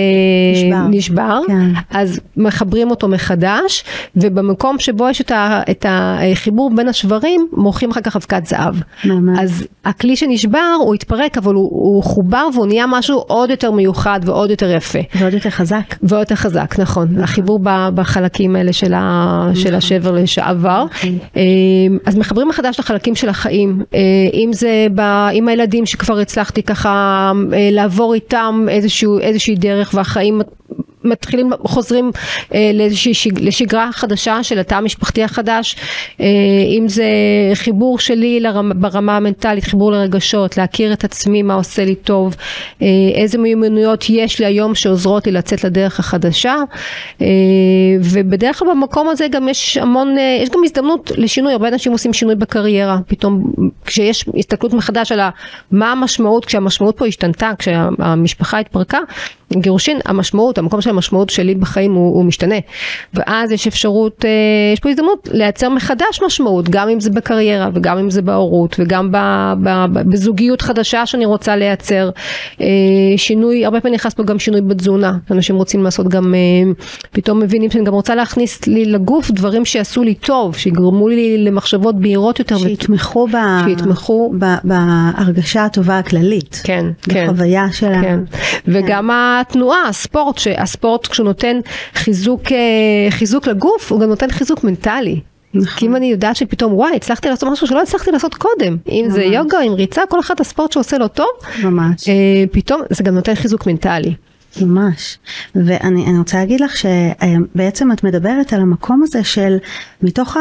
[0.53, 1.71] נשבר, נשבר כן.
[1.90, 3.85] אז מחברים אותו מחדש,
[4.16, 8.75] ובמקום שבו יש את, ה, את החיבור בין השברים, מורחים אחר כך אבקת זהב.
[9.05, 9.39] ממש.
[9.43, 14.21] אז הכלי שנשבר הוא התפרק אבל הוא, הוא חובר והוא נהיה משהו עוד יותר מיוחד
[14.25, 14.99] ועוד יותר יפה.
[15.19, 15.95] ועוד יותר חזק.
[16.03, 17.09] ועוד יותר חזק, נכון.
[17.09, 17.23] נכון.
[17.23, 17.61] החיבור
[17.95, 19.63] בחלקים האלה של, ה, נכון.
[19.63, 20.85] של השבר לשעבר.
[20.91, 21.19] נכון.
[21.37, 23.83] אמ, אז מחברים מחדש לחלקים של החיים.
[23.95, 24.01] אה,
[24.35, 25.01] אם זה ב,
[25.33, 30.41] עם הילדים שכבר הצלחתי ככה אה, לעבור איתם איזשהו, איזושהי דרך והחיים
[31.07, 32.11] מתחילים, חוזרים
[32.55, 35.77] אה, לאיזושהי שג, לשגרה חדשה של התא המשפחתי החדש,
[36.21, 36.27] אה,
[36.79, 37.07] אם זה
[37.55, 42.37] חיבור שלי לרמה, ברמה המנטלית, חיבור לרגשות, להכיר את עצמי, מה עושה לי טוב,
[42.83, 46.55] אה, איזה מיומנויות יש לי היום שעוזרות לי לצאת לדרך החדשה,
[47.21, 47.27] אה,
[48.01, 52.12] ובדרך כלל במקום הזה גם יש המון, אה, יש גם הזדמנות לשינוי, הרבה אנשים עושים
[52.12, 53.53] שינוי בקריירה, פתאום
[53.85, 55.21] כשיש הסתכלות מחדש על
[55.71, 58.99] מה המשמעות, כשהמשמעות פה השתנתה, כשהמשפחה התפרקה,
[59.53, 62.55] גירושין, המשמעות, המקום של המשמעות שלי בחיים הוא, הוא משתנה.
[63.15, 64.31] ואז יש אפשרות, אה,
[64.73, 69.13] יש פה הזדמנות לייצר מחדש משמעות, גם אם זה בקריירה וגם אם זה בהורות וגם
[69.13, 69.17] ב,
[69.63, 72.11] ב, ב, בזוגיות חדשה שאני רוצה לייצר.
[72.61, 72.67] אה,
[73.17, 75.13] שינוי, הרבה פעמים נכנס פה גם שינוי בתזונה.
[75.31, 76.73] אנשים רוצים לעשות גם, אה,
[77.13, 82.01] פתאום מבינים שאני גם רוצה להכניס לי לגוף דברים שיעשו לי טוב, שיגרמו לי למחשבות
[82.01, 82.59] בהירות יותר.
[82.59, 83.37] שיתמכו, ב...
[83.65, 84.45] שיתמכו ב...
[84.65, 86.61] בהרגשה הטובה הכללית.
[86.65, 87.27] כן, כן.
[87.27, 88.21] בחוויה של כן.
[88.69, 89.36] וגם כן.
[89.40, 91.61] התנועה, הספורט, שהספורט כשהוא נותן
[91.94, 95.20] חיזוק, אה, חיזוק לגוף, הוא גם נותן חיזוק מנטלי.
[95.55, 95.79] נכון.
[95.79, 99.14] כי אם אני יודעת שפתאום וואי הצלחתי לעשות משהו שלא הצלחתי לעשות קודם אם ממש.
[99.14, 101.29] זה יוגה אם ריצה כל אחד הספורט שעושה לו טוב
[101.62, 102.14] ממש אה,
[102.53, 104.14] פתאום זה גם נותן חיזוק מנטלי.
[104.61, 105.18] ממש
[105.55, 109.57] ואני רוצה להגיד לך שבעצם את מדברת על המקום הזה של
[110.03, 110.37] מתוך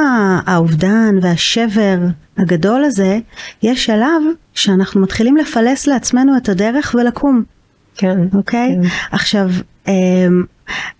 [0.46, 1.98] האובדן והשבר
[2.38, 3.20] הגדול הזה
[3.64, 4.22] יש שלב
[4.54, 7.44] שאנחנו מתחילים לפלס לעצמנו את הדרך ולקום.
[7.96, 8.18] כן.
[8.34, 8.78] אוקיי?
[8.82, 8.88] כן.
[9.12, 9.50] עכשיו,
[9.88, 10.44] אמ,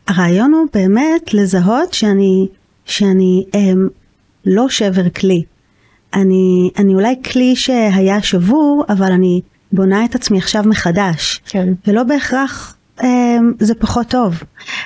[0.08, 2.48] הרעיון הוא באמת לזהות שאני,
[2.86, 3.88] שאני אמ,
[4.46, 5.44] לא שבר כלי.
[6.14, 11.42] אני, אני אולי כלי שהיה שבור, אבל אני בונה את עצמי עכשיו מחדש.
[11.46, 11.74] כן.
[11.88, 14.44] ולא בהכרח אמ, זה פחות טוב.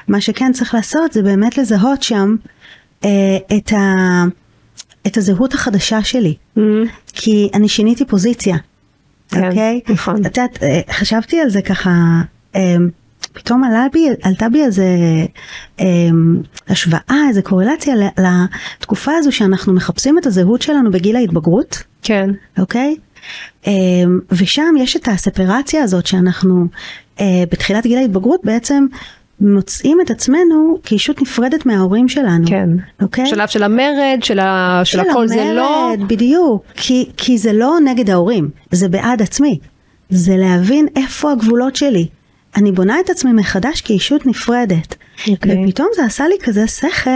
[0.07, 2.35] מה שכן צריך לעשות זה באמת לזהות שם
[3.05, 4.23] אה, את, ה,
[5.07, 6.35] את הזהות החדשה שלי.
[6.57, 6.61] Mm-hmm.
[7.13, 8.57] כי אני שיניתי פוזיציה.
[9.29, 9.79] כן, אוקיי?
[9.89, 10.15] נכון.
[10.25, 11.91] את יודעת, אה, חשבתי על זה ככה,
[12.55, 12.89] אמ,
[13.33, 14.85] פתאום עלה בי, עלתה בי איזה
[15.79, 21.83] אמ, השוואה, איזה קורלציה לתקופה הזו שאנחנו מחפשים את הזהות שלנו בגיל ההתבגרות.
[22.03, 22.29] כן.
[22.59, 22.95] אוקיי?
[23.67, 26.65] אמ, ושם יש את הספרציה הזאת שאנחנו
[27.19, 28.85] אה, בתחילת גיל ההתבגרות בעצם
[29.41, 32.47] מוצאים את עצמנו כישות נפרדת מההורים שלנו.
[32.47, 32.69] כן.
[33.01, 33.25] אוקיי?
[33.25, 34.81] שלב של המרד, של, ה...
[34.83, 35.93] של, של הכל המרד, זה לא...
[36.07, 36.63] בדיוק.
[36.75, 39.59] כי, כי זה לא נגד ההורים, זה בעד עצמי.
[40.09, 42.07] זה להבין איפה הגבולות שלי.
[42.55, 44.95] אני בונה את עצמי מחדש כישות נפרדת.
[44.95, 45.31] Okay.
[45.31, 45.65] אוקיי.
[45.65, 47.09] ופתאום זה עשה לי כזה שכל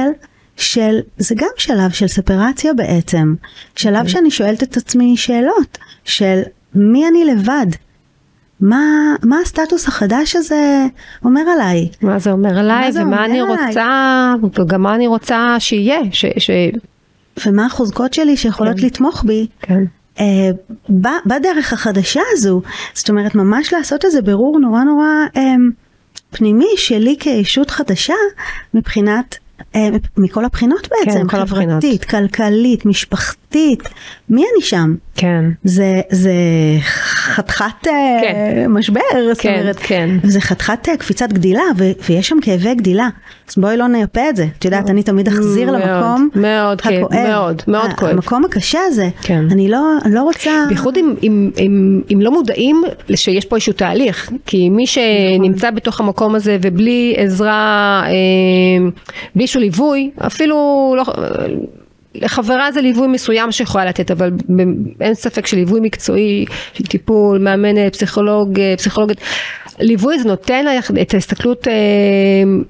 [0.57, 3.35] של, זה גם שלב של ספרציה בעצם.
[3.75, 3.97] שלב okay.
[3.97, 4.11] אוקיי.
[4.11, 6.41] שאני שואלת את עצמי שאלות של
[6.75, 7.67] מי אני לבד.
[8.59, 10.85] מה, מה הסטטוס החדש הזה
[11.25, 11.89] אומר עליי?
[12.01, 13.67] מה זה אומר עליי, ומה אומר אני עליי?
[13.67, 15.99] רוצה, וגם מה אני רוצה שיהיה.
[16.11, 16.49] ש, ש...
[17.45, 18.85] ומה החוזקות שלי שיכולות כן.
[18.85, 19.47] לתמוך בי.
[19.59, 19.83] כן.
[20.17, 20.21] Uh,
[21.25, 22.61] בדרך החדשה הזו,
[22.93, 25.39] זאת אומרת ממש לעשות איזה בירור נורא נורא um,
[26.31, 28.13] פנימי שלי כישות חדשה
[28.73, 29.37] מבחינת
[29.75, 33.42] אה, מכל הבחינות בעצם, כן, חברתית, כלכלית, משפחתית,
[34.29, 34.95] מי אני שם?
[35.15, 35.45] כן.
[35.63, 36.33] זה, זה
[37.35, 38.65] חתיכת אה, כן.
[38.69, 40.09] משבר, זאת כן, אומרת, כן.
[40.23, 43.09] זה חתיכת אה, קפיצת גדילה, ו- ויש שם כאבי גדילה.
[43.49, 47.11] אז בואי לא נייפה את זה, את יודעת, אני תמיד אחזיר מאוד, למקום מאוד, הכואב,
[47.11, 48.11] כן, מאוד, מאוד כואב.
[48.11, 49.45] המקום הקשה הזה, כן.
[49.51, 50.51] אני לא, לא רוצה...
[50.67, 52.83] בייחוד אם, אם, אם, אם לא מודעים
[53.15, 58.89] שיש פה איזשהו תהליך, כי מי שנמצא בתוך המקום הזה ובלי עזרה, אה,
[59.35, 60.55] בלי איזשהו ליווי, אפילו
[60.97, 61.03] לא...
[62.15, 64.31] לחברה זה ליווי מסוים שיכולה לתת, אבל
[65.01, 69.17] אין ספק שליווי מקצועי, של טיפול, מאמנת, פסיכולוג, אה, פסיכולוגית,
[69.79, 70.65] ליווי זה נותן
[71.01, 71.73] את ההסתכלות אה,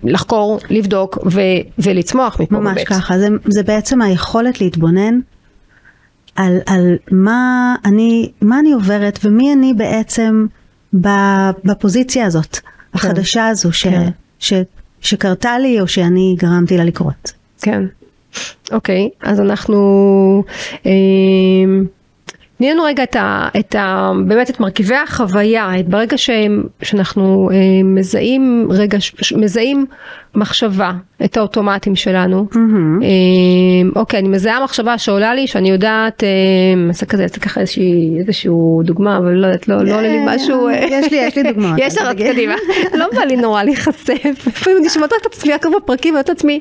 [0.03, 1.41] לחקור, לבדוק ו,
[1.79, 2.87] ולצמוח מפה ממש בבית.
[2.87, 5.19] ככה, זה, זה בעצם היכולת להתבונן
[6.35, 10.45] על, על מה, אני, מה אני עוברת ומי אני בעצם
[11.63, 12.69] בפוזיציה הזאת, כן.
[12.93, 14.09] החדשה הזו, ש, כן.
[14.39, 14.53] ש,
[15.01, 17.31] שקרתה לי או שאני גרמתי לה לקרות.
[17.61, 17.83] כן.
[18.71, 20.43] אוקיי, אז אנחנו...
[22.63, 24.11] אה, תני לנו רגע את ה, את ה...
[24.27, 26.29] באמת את מרכיבי החוויה, את ברגע ש,
[26.81, 28.97] שאנחנו אה, מזהים רגע,
[29.37, 29.85] מזהים
[30.35, 30.91] מחשבה,
[31.25, 32.47] את האוטומטים שלנו.
[32.51, 33.03] Mm-hmm.
[33.03, 36.29] אה, אוקיי, אני מזהה מחשבה שעולה לי, שאני יודעת, אה,
[36.87, 40.67] אעשה כזה, אעשה ככה איזושהי, איזשהו דוגמה, אבל לא יודעת, לא, לא עולה לי משהו.
[40.67, 41.75] אה, יש לי, יש לי דוגמאות.
[41.83, 42.55] יש לך, קדימה.
[42.99, 46.59] לא בא לי נורא להיחשף, לפעמים אני שומעת את עצמי, רק בפרקים, ואת עצמי,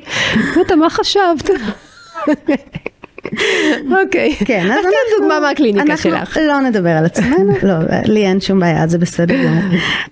[0.77, 1.49] מה חשבת?
[4.03, 4.35] אוקיי.
[4.45, 4.91] כן, אז אנחנו...
[5.19, 6.13] דוגמה מהקליניקה שלך.
[6.13, 7.73] אנחנו לא נדבר על עצמנו, לא,
[8.05, 9.35] לי אין שום בעיה, זה בסדר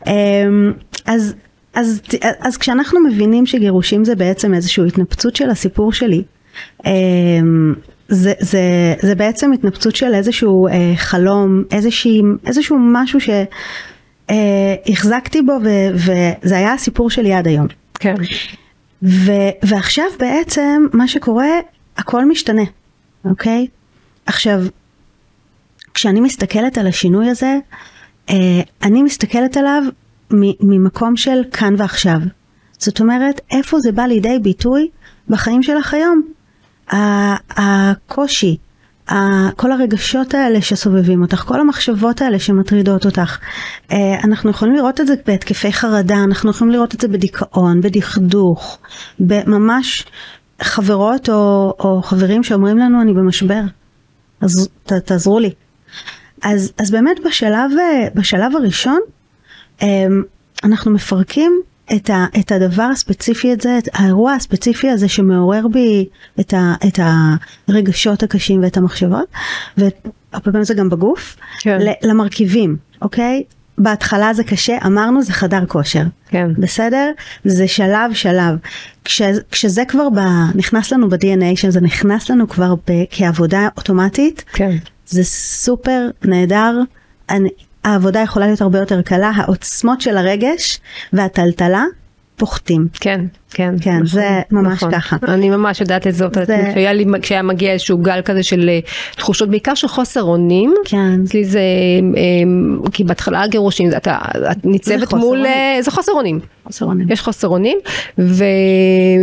[0.08, 0.71] אמ,
[1.06, 1.34] אז...
[1.74, 2.02] אז,
[2.39, 6.24] אז כשאנחנו מבינים שגירושים זה בעצם איזושהי התנפצות של הסיפור שלי,
[6.86, 7.74] אמ,
[8.08, 8.62] זה, זה,
[9.02, 13.19] זה בעצם התנפצות של איזשהו אה, חלום, איזושהי, איזשהו משהו
[14.30, 17.67] שהחזקתי בו ו, וזה היה הסיפור שלי עד היום.
[18.00, 18.15] כן.
[19.04, 21.50] ו- ועכשיו בעצם מה שקורה,
[21.97, 22.63] הכל משתנה,
[23.25, 23.67] אוקיי?
[24.25, 24.60] עכשיו,
[25.93, 27.57] כשאני מסתכלת על השינוי הזה,
[28.29, 29.84] אה, אני מסתכלת עליו
[30.62, 32.17] ממקום של כאן ועכשיו.
[32.77, 34.89] זאת אומרת, איפה זה בא לידי ביטוי
[35.27, 36.21] בחיים שלך היום?
[37.57, 38.57] הקושי,
[39.55, 43.38] כל הרגשות האלה שסובבים אותך, כל המחשבות האלה שמטרידות אותך.
[43.91, 48.77] אה, אנחנו יכולים לראות את זה בהתקפי חרדה, אנחנו יכולים לראות את זה בדיכאון, בדכדוך,
[49.19, 50.05] בממש
[50.62, 53.62] חברות או, או חברים שאומרים לנו אני במשבר,
[54.41, 55.54] אז ת, תעזרו לי.
[56.43, 57.71] אז, אז באמת בשלב,
[58.15, 59.00] בשלב הראשון
[59.82, 60.06] אה,
[60.63, 61.62] אנחנו מפרקים
[61.95, 66.06] את, ה, את הדבר הספציפי הזה, את האירוע הספציפי הזה שמעורר בי
[66.39, 67.00] את, ה, את
[67.67, 69.28] הרגשות הקשים ואת המחשבות,
[69.78, 71.80] והרבה פעמים זה גם בגוף, כן.
[72.04, 73.43] למרכיבים, אוקיי?
[73.84, 76.48] בהתחלה זה קשה, אמרנו זה חדר כושר, כן.
[76.58, 77.12] בסדר?
[77.46, 78.56] זה שלב שלב.
[79.06, 80.20] כש, כשזה כבר ב,
[80.56, 84.78] נכנס לנו ב-DNA, שזה נכנס לנו כבר ב, כעבודה אוטומטית, כן.
[85.06, 86.80] זה סופר נהדר.
[87.30, 87.50] אני,
[87.84, 90.80] העבודה יכולה להיות הרבה יותר קלה, העוצמות של הרגש
[91.13, 91.84] והטלטלה
[92.36, 92.88] פוחתים.
[92.94, 93.75] כן, כן.
[93.81, 94.91] כן, נכון, זה ממש נכון.
[94.91, 95.17] ככה.
[95.27, 96.67] אני ממש יודעת לזאת זה...
[96.71, 98.79] כשהיה לי, כשהיה מגיע איזשהו גל כזה של אה,
[99.15, 100.73] תחושות, בעיקר של חוסר אונים.
[100.85, 101.21] כן.
[101.23, 101.59] אצלי זה,
[102.17, 104.17] אה, כי בהתחלה הגירושים, אתה,
[104.51, 105.45] את ניצבת מול, אונים.
[105.45, 106.39] אה, זה חוסר אונים.
[106.65, 107.11] חוסר אונים.
[107.11, 107.77] יש חוסר אונים,
[108.19, 108.43] ו,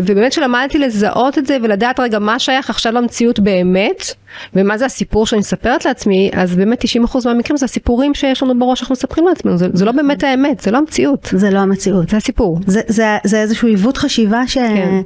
[0.04, 4.14] ובאמת שלמדתי לזהות את זה ולדעת רגע מה שייך עכשיו למציאות באמת,
[4.54, 6.86] ומה זה הסיפור שאני מספרת לעצמי, אז באמת 90%
[7.24, 10.70] מהמקרים זה הסיפורים שיש לנו בראש שאנחנו מספרים לעצמנו, זה, זה לא באמת האמת, זה
[10.70, 11.28] לא המציאות.
[11.32, 12.10] זה לא המציאות.
[12.10, 12.60] זה הסיפור.
[12.66, 14.58] זה, זה, זה איזשהו עיוות חשיבה, ש...
[14.58, 15.00] כן.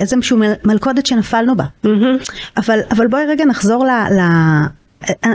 [0.00, 1.64] איזשהו מלכודת שנפלנו בה.
[1.64, 1.88] Mm-hmm.
[2.56, 3.90] אבל, אבל בואי רגע נחזור ל...
[3.90, 4.20] ל...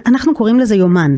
[0.05, 1.15] אנחנו קוראים לזה יומן.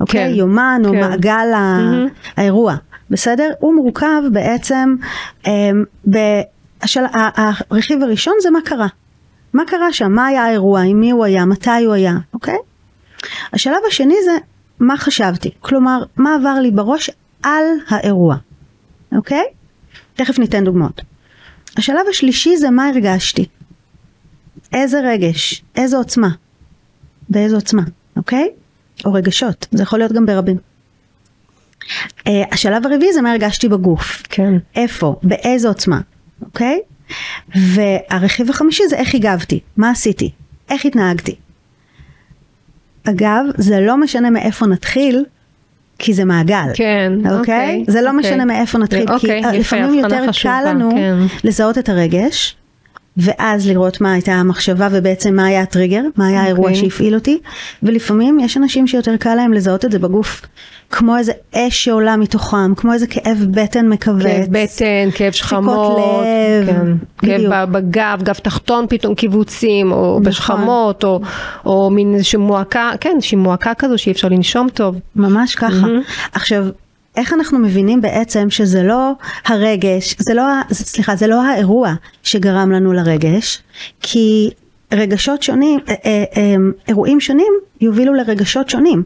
[0.00, 0.30] אוקיי?
[0.30, 0.88] כן, יומן כן.
[0.88, 2.32] או מעגל mm-hmm.
[2.36, 2.76] האירוע.
[3.10, 3.50] בסדר?
[3.58, 4.94] הוא מורכב בעצם,
[5.46, 7.04] אמ, בשל,
[7.70, 8.86] הרכיב הראשון זה מה קרה.
[9.52, 10.12] מה קרה שם?
[10.12, 10.80] מה היה האירוע?
[10.80, 11.44] עם מי הוא היה?
[11.44, 12.14] מתי הוא היה?
[12.34, 12.58] אוקיי?
[13.52, 14.32] השלב השני זה
[14.80, 15.50] מה חשבתי.
[15.60, 17.10] כלומר, מה עבר לי בראש
[17.42, 18.36] על האירוע.
[19.16, 19.44] אוקיי?
[20.14, 21.13] תכף ניתן דוגמאות.
[21.76, 23.46] השלב השלישי זה מה הרגשתי.
[24.72, 26.28] איזה רגש, איזו עוצמה.
[27.28, 27.82] באיזו עוצמה,
[28.16, 28.48] אוקיי?
[29.04, 30.56] או רגשות, זה יכול להיות גם ברבים.
[32.18, 34.22] Uh, השלב הרביעי זה מה הרגשתי בגוף.
[34.28, 34.52] כן.
[34.76, 36.00] איפה, באיזו עוצמה,
[36.42, 36.80] אוקיי?
[37.54, 40.30] והרכיב החמישי זה איך הגבתי, מה עשיתי,
[40.70, 41.34] איך התנהגתי.
[43.04, 45.24] אגב, זה לא משנה מאיפה נתחיל,
[45.98, 46.66] כי זה מעגל.
[46.74, 47.38] כן, אוקיי.
[47.38, 48.20] אוקיי זה לא אוקיי.
[48.20, 51.14] משנה מאיפה נתחיל, אוקיי, כי יפה, לפעמים יותר קל לנו כן.
[51.44, 52.56] לזהות את הרגש,
[53.16, 56.74] ואז לראות מה הייתה המחשבה ובעצם מה היה הטריגר, מה היה האירוע okay.
[56.74, 57.38] שהפעיל אותי,
[57.82, 60.42] ולפעמים יש אנשים שיותר קל להם לזהות את זה בגוף.
[60.90, 64.22] כמו איזה אש שעולה מתוכם, כמו איזה כאב בטן מכווץ.
[64.22, 66.66] כאב בטן, כאב שכמות, לב,
[67.18, 70.22] כן, כאב בגב, גב תחתון פתאום קיבוצים, או נכון.
[70.22, 71.20] בשכמות, או,
[71.66, 74.96] או מין איזושהי מועקה, כן, איזושהי מועקה כזו שאי אפשר לנשום טוב.
[75.16, 75.68] ממש ככה.
[75.68, 76.28] Mm-hmm.
[76.32, 76.66] עכשיו,
[77.16, 79.12] איך אנחנו מבינים בעצם שזה לא
[79.46, 83.62] הרגש, זה לא, סליחה, זה לא האירוע שגרם לנו לרגש,
[84.00, 84.50] כי
[84.92, 86.54] רגשות שונים, אה, אה, אה,
[86.88, 89.02] אירועים שונים יובילו לרגשות שונים.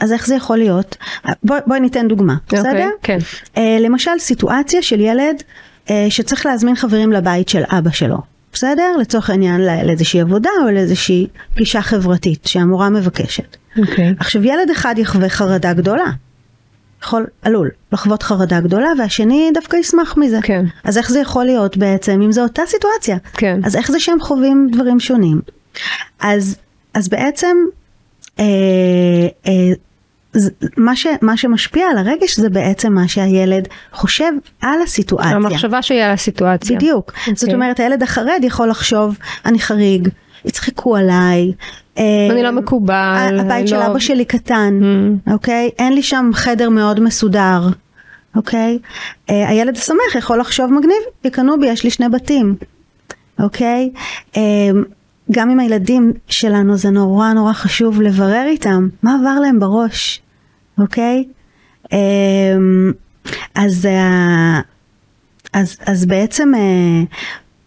[0.00, 0.96] אז איך זה יכול להיות?
[1.42, 2.88] בואי בוא ניתן דוגמה, okay, אוקיי, בסדר?
[3.02, 3.18] כן.
[3.80, 5.42] למשל סיטואציה של ילד
[6.08, 8.18] שצריך להזמין חברים לבית של אבא שלו.
[8.52, 8.96] בסדר?
[9.00, 13.56] לצורך העניין לאיזושהי עבודה או לאיזושהי פגישה חברתית שהמורה מבקשת.
[13.76, 13.80] Okay.
[13.80, 14.14] אוקיי.
[14.18, 16.10] עכשיו ילד אחד יחווה חרדה גדולה.
[17.02, 20.38] יכול, עלול, לחוות חרדה גדולה והשני דווקא ישמח מזה.
[20.42, 20.64] כן.
[20.84, 23.16] אז איך זה יכול להיות בעצם אם זו אותה סיטואציה?
[23.34, 23.60] כן.
[23.64, 25.40] אז איך זה שהם חווים דברים שונים?
[26.20, 26.56] אז,
[26.94, 27.56] אז בעצם
[28.38, 28.44] אה,
[29.46, 29.52] אה,
[30.76, 34.32] מה, ש, מה שמשפיע על הרגש זה בעצם מה שהילד חושב
[34.62, 35.30] על הסיטואציה.
[35.30, 36.76] המחשבה שהיא על הסיטואציה.
[36.76, 37.12] בדיוק.
[37.12, 37.30] Okay.
[37.34, 37.54] זאת אוקיי.
[37.54, 40.08] אומרת הילד החרד יכול לחשוב אני חריג,
[40.44, 41.52] יצחקו עליי.
[41.98, 43.38] אה, אני לא מקובל.
[43.40, 43.86] הבית של לא...
[43.86, 45.32] אבא שלי קטן, Mm.
[45.32, 45.70] אוקיי?
[45.78, 47.60] אין לי שם חדר מאוד מסודר,
[48.36, 48.78] אוקיי?
[49.30, 52.54] אה, הילד השמח יכול לחשוב מגניב, יקנו בי, יש לי שני בתים,
[53.40, 53.90] אוקיי?
[54.36, 54.42] אה,
[55.32, 60.20] גם עם הילדים שלנו זה נורא נורא חשוב לברר איתם מה עבר להם בראש,
[60.78, 61.24] אוקיי?
[63.54, 63.88] אז,
[65.52, 66.52] אז, אז בעצם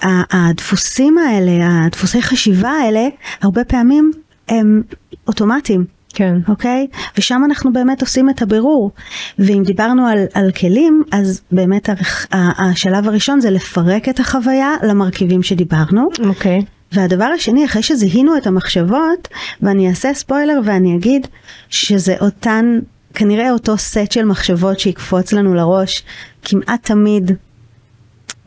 [0.03, 3.07] הדפוסים האלה, הדפוסי חשיבה האלה,
[3.41, 4.11] הרבה פעמים
[4.49, 4.81] הם
[5.27, 5.85] אוטומטיים.
[6.13, 6.37] כן.
[6.47, 6.87] אוקיי?
[7.17, 8.91] ושם אנחנו באמת עושים את הבירור.
[9.39, 11.89] ואם דיברנו על, על כלים, אז באמת
[12.31, 16.09] השלב הראשון זה לפרק את החוויה למרכיבים שדיברנו.
[16.25, 16.65] אוקיי.
[16.91, 19.27] והדבר השני, אחרי שזיהינו את המחשבות,
[19.61, 21.27] ואני אעשה ספוילר ואני אגיד
[21.69, 22.79] שזה אותן,
[23.13, 26.03] כנראה אותו סט של מחשבות שיקפוץ לנו לראש
[26.43, 27.31] כמעט תמיד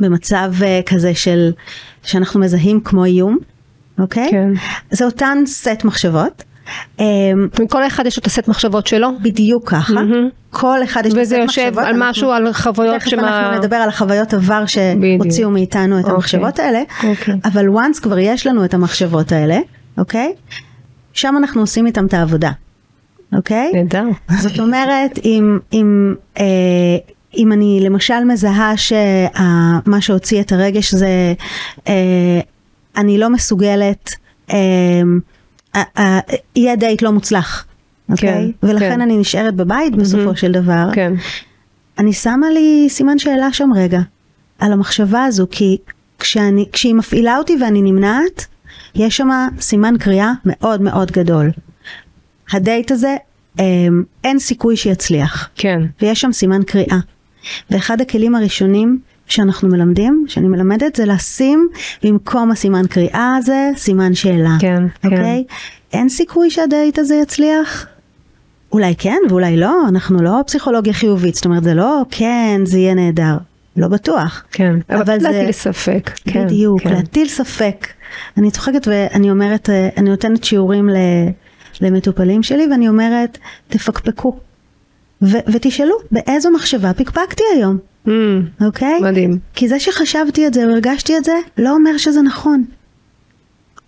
[0.01, 0.53] במצב
[0.87, 1.53] כזה של
[2.03, 3.38] שאנחנו מזהים כמו איום,
[3.99, 4.29] אוקיי?
[4.31, 4.49] כן.
[4.90, 6.44] זה אותן סט מחשבות.
[7.70, 9.09] כל אחד יש לו את הסט מחשבות שלו?
[9.23, 9.94] בדיוק ככה.
[10.51, 11.47] כל אחד יש לו סט מחשבות.
[11.47, 13.23] וזה יושב על משהו, על חוויות שמה...
[13.23, 16.05] תכף אנחנו נדבר על החוויות עבר שהוציאו מאיתנו את.
[16.05, 16.14] אוקיי.
[16.14, 16.83] המחשבות האלה.
[17.05, 17.35] אוקיי.
[17.44, 19.59] אבל once כבר יש לנו את המחשבות האלה,
[19.99, 20.35] אוקיי?
[21.12, 22.51] שם אנחנו עושים איתם את העבודה,
[23.33, 23.73] אוקיי?
[23.75, 24.05] נהדר.
[24.38, 26.44] זאת אומרת, אם, אם, אה,
[27.37, 31.35] אם אני למשל מזהה שמה שהוציא את הרגש זה
[31.88, 32.40] אה,
[32.97, 34.14] אני לא מסוגלת,
[34.51, 35.03] אה,
[36.57, 37.66] יהיה דייט לא מוצלח,
[38.09, 38.53] אוקיי?
[38.61, 39.01] כן, ולכן כן.
[39.01, 40.37] אני נשארת בבית בסופו mm-hmm.
[40.37, 40.88] של דבר.
[40.92, 41.12] כן.
[41.99, 44.01] אני שמה לי סימן שאלה שם רגע,
[44.59, 45.77] על המחשבה הזו, כי
[46.18, 48.47] כשאני, כשהיא מפעילה אותי ואני נמנעת,
[48.94, 49.29] יש שם
[49.61, 51.51] סימן קריאה מאוד מאוד גדול.
[52.53, 53.16] הדייט הזה,
[53.59, 55.49] אמ, אין סיכוי שיצליח.
[55.55, 55.83] כן.
[56.03, 56.99] ויש שם סימן קריאה.
[57.70, 61.68] ואחד הכלים הראשונים שאנחנו מלמדים, שאני מלמדת, זה לשים
[62.02, 64.57] במקום הסימן קריאה הזה, סימן שאלה.
[64.61, 65.09] כן, כן.
[65.09, 65.44] אוקיי?
[65.92, 67.87] אין סיכוי שהדייט הזה יצליח?
[68.72, 72.94] אולי כן ואולי לא, אנחנו לא פסיכולוגיה חיובית, זאת אומרת זה לא כן, זה יהיה
[72.94, 73.37] נהדר.
[73.76, 74.44] לא בטוח.
[74.52, 75.30] כן, אבל זה...
[75.30, 76.11] להטיל ספק.
[76.24, 76.92] כן, בדיוק, כן.
[76.92, 77.87] להטיל ספק.
[78.37, 80.88] אני צוחקת ואני אומרת, אה, אני נותנת שיעורים
[81.80, 84.37] למטופלים שלי ואני אומרת, תפקפקו.
[85.25, 87.79] ו- ותשאלו, באיזו מחשבה פקפקתי היום?
[88.07, 88.11] Mm,
[88.65, 88.99] אוקיי?
[88.99, 89.03] Mm, okay?
[89.03, 89.39] מדהים.
[89.55, 92.65] כי זה שחשבתי את זה והרגשתי את זה, לא אומר שזה נכון.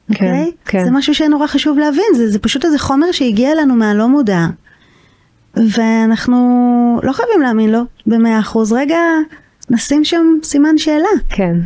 [0.08, 0.50] כן, אוקיי?
[0.50, 0.70] Okay?
[0.70, 0.84] כן.
[0.84, 4.46] זה משהו שנורא חשוב להבין, זה, זה פשוט איזה חומר שהגיע אלינו מהלא מודע.
[5.56, 8.72] ואנחנו לא חייבים להאמין לו במאה אחוז.
[8.72, 8.98] רגע,
[9.70, 11.08] נשים שם סימן שאלה.
[11.28, 11.56] כן.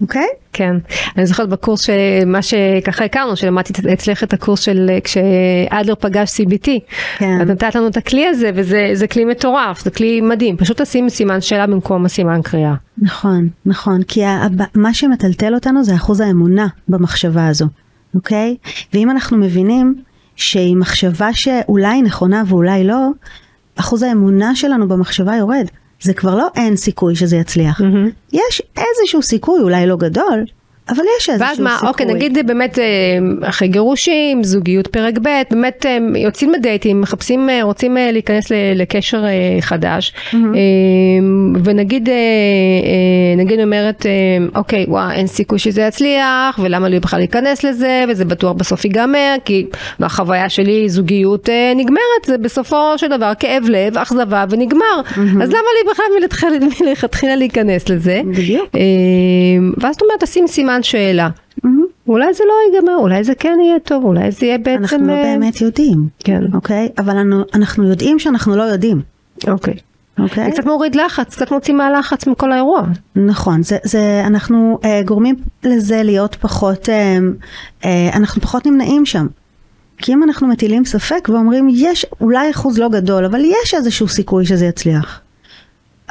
[0.00, 0.22] אוקיי?
[0.22, 0.48] Okay?
[0.52, 0.76] כן.
[1.16, 6.68] אני זוכרת בקורס שמה שככה הכרנו, שלמדתי אצלך את הקורס של כשאדלר פגש CBT.
[7.18, 7.42] כן.
[7.42, 10.56] את נתת לנו את הכלי הזה, וזה כלי מטורף, זה כלי מדהים.
[10.56, 12.74] פשוט תשים סימן שאלה במקום הסימן קריאה.
[12.98, 14.02] נכון, נכון.
[14.02, 14.20] כי
[14.74, 17.66] מה שמטלטל אותנו זה אחוז האמונה במחשבה הזו,
[18.14, 18.56] אוקיי?
[18.94, 19.94] ואם אנחנו מבינים
[20.36, 23.08] שהיא מחשבה שאולי נכונה ואולי לא,
[23.76, 25.66] אחוז האמונה שלנו במחשבה יורד.
[26.02, 27.80] זה כבר לא אין סיכוי שזה יצליח.
[27.80, 28.10] Mm-hmm.
[28.32, 30.44] יש איזשהו סיכוי, אולי לא גדול,
[30.88, 31.88] אבל יש איזשהו ואז מה, סיכוי.
[31.88, 32.84] אוקיי, נגיד באמת אה,
[33.48, 39.24] אחרי גירושים, זוגיות פרק ב', באמת אה, יוצאים לדייטים, מחפשים, אה, רוצים להיכנס לקשר
[39.60, 40.36] חדש, mm-hmm.
[41.64, 42.08] ונגיד,
[43.36, 44.06] נגיד אומרת,
[44.54, 49.34] אוקיי, וואה, אין סיכוי שזה יצליח, ולמה לי בכלל להיכנס לזה, וזה בטוח בסוף ייגמר,
[49.44, 49.66] כי
[50.00, 55.00] בחוויה שלי זוגיות נגמרת, זה בסופו של דבר כאב לב, אכזבה ונגמר.
[55.04, 55.42] Mm-hmm.
[55.42, 56.06] אז למה לי בכלל
[56.80, 58.20] מלכתחילה להיכנס לזה?
[58.24, 58.70] בדיוק.
[59.80, 61.28] ואז זאת אומרת, תשים סימן סימן שאלה.
[61.60, 61.68] Mm-hmm.
[62.08, 64.82] אולי זה לא ייגמר, אולי זה כן יהיה טוב, אולי זה יהיה בעצם...
[64.82, 66.08] אנחנו לא אה, באמת יודעים.
[66.24, 66.42] כן.
[66.54, 66.88] אוקיי?
[66.98, 69.02] אבל אנחנו, אנחנו יודעים שאנחנו לא יודעים.
[69.46, 69.74] אוקיי.
[70.18, 70.44] אוקיי?
[70.44, 72.82] זה קצת מוריד לחץ, קצת מוציא מהלחץ מכל האירוע.
[73.16, 77.18] נכון, זה, זה, אנחנו אה, גורמים לזה להיות פחות, אה,
[77.84, 79.26] אה, אנחנו פחות נמנעים שם.
[79.98, 84.46] כי אם אנחנו מטילים ספק ואומרים, יש אולי אחוז לא גדול, אבל יש איזשהו סיכוי
[84.46, 85.20] שזה יצליח.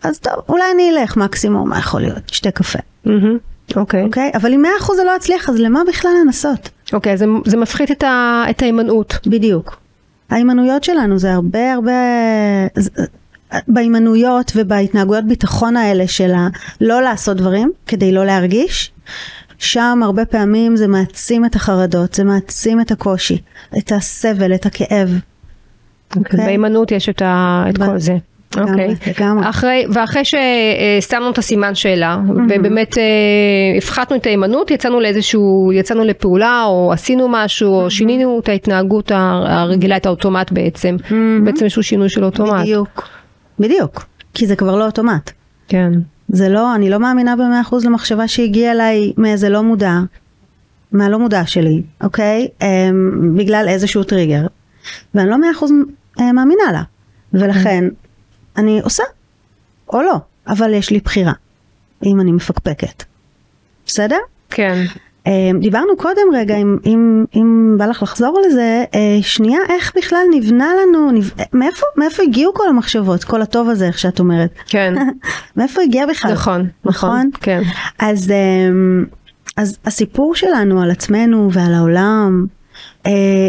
[0.03, 2.29] אז טוב, אולי אני אלך מקסימום, מה יכול להיות?
[2.29, 2.79] שתי קפה.
[3.07, 3.56] Mm-hmm.
[3.75, 4.03] אוקיי.
[4.03, 4.05] Okay.
[4.05, 4.31] אוקיי?
[4.33, 4.37] Okay?
[4.37, 6.69] אבל אם 100% זה לא יצליח, אז למה בכלל לנסות?
[6.93, 9.17] אוקיי, okay, זה, זה מפחית את, ה, את ההימנעות.
[9.27, 9.79] בדיוק.
[10.29, 11.91] ההימנעויות שלנו זה הרבה הרבה...
[13.67, 18.91] בהימנעויות ובהתנהגויות ביטחון האלה של הלא לעשות דברים כדי לא להרגיש,
[19.57, 23.37] שם הרבה פעמים זה מעצים את החרדות, זה מעצים את הקושי,
[23.77, 25.09] את הסבל, את הכאב.
[25.09, 26.17] Okay.
[26.17, 26.39] אוקיי?
[26.39, 26.43] Okay.
[26.43, 27.63] בהימנעות יש את, ה...
[27.69, 28.17] את כל זה.
[28.57, 29.23] אוקיי, okay.
[29.49, 32.31] אחרי, ואחרי ששמנו את הסימן שאלה, mm-hmm.
[32.31, 33.03] ובאמת אה,
[33.77, 37.83] הפחתנו את ההימנעות, יצאנו לאיזשהו, יצאנו לפעולה, או עשינו משהו, mm-hmm.
[37.83, 41.13] או שינינו את ההתנהגות הרגילה, את האוטומט בעצם, mm-hmm.
[41.43, 42.61] בעצם איזשהו שינוי של אוטומט.
[42.61, 43.07] בדיוק,
[43.59, 45.31] בדיוק, כי זה כבר לא אוטומט.
[45.67, 45.91] כן.
[46.27, 49.93] זה לא, אני לא מאמינה במאה אחוז למחשבה שהגיעה אליי מאיזה לא מודע,
[50.91, 52.47] מהלא מודע שלי, אוקיי?
[52.61, 54.47] אמ, um, בגלל איזשהו טריגר,
[55.15, 55.71] ואני לא מאה אחוז
[56.19, 56.83] uh, מאמינה לה,
[57.33, 57.83] ולכן
[58.57, 59.03] אני עושה,
[59.93, 60.15] או לא,
[60.47, 61.33] אבל יש לי בחירה,
[62.05, 63.03] אם אני מפקפקת.
[63.85, 64.17] בסדר?
[64.49, 64.85] כן.
[65.27, 70.23] אה, דיברנו קודם רגע, אם, אם, אם בא לך לחזור לזה, אה, שנייה, איך בכלל
[70.33, 71.31] נבנה לנו, נב...
[71.53, 74.49] מאיפה, מאיפה הגיעו כל המחשבות, כל הטוב הזה, איך שאת אומרת?
[74.67, 74.93] כן.
[75.57, 76.31] מאיפה הגיע בכלל?
[76.31, 77.61] נכון, נכון, נכון, כן.
[77.99, 78.69] אז, אה,
[79.57, 82.45] אז הסיפור שלנו על עצמנו ועל העולם,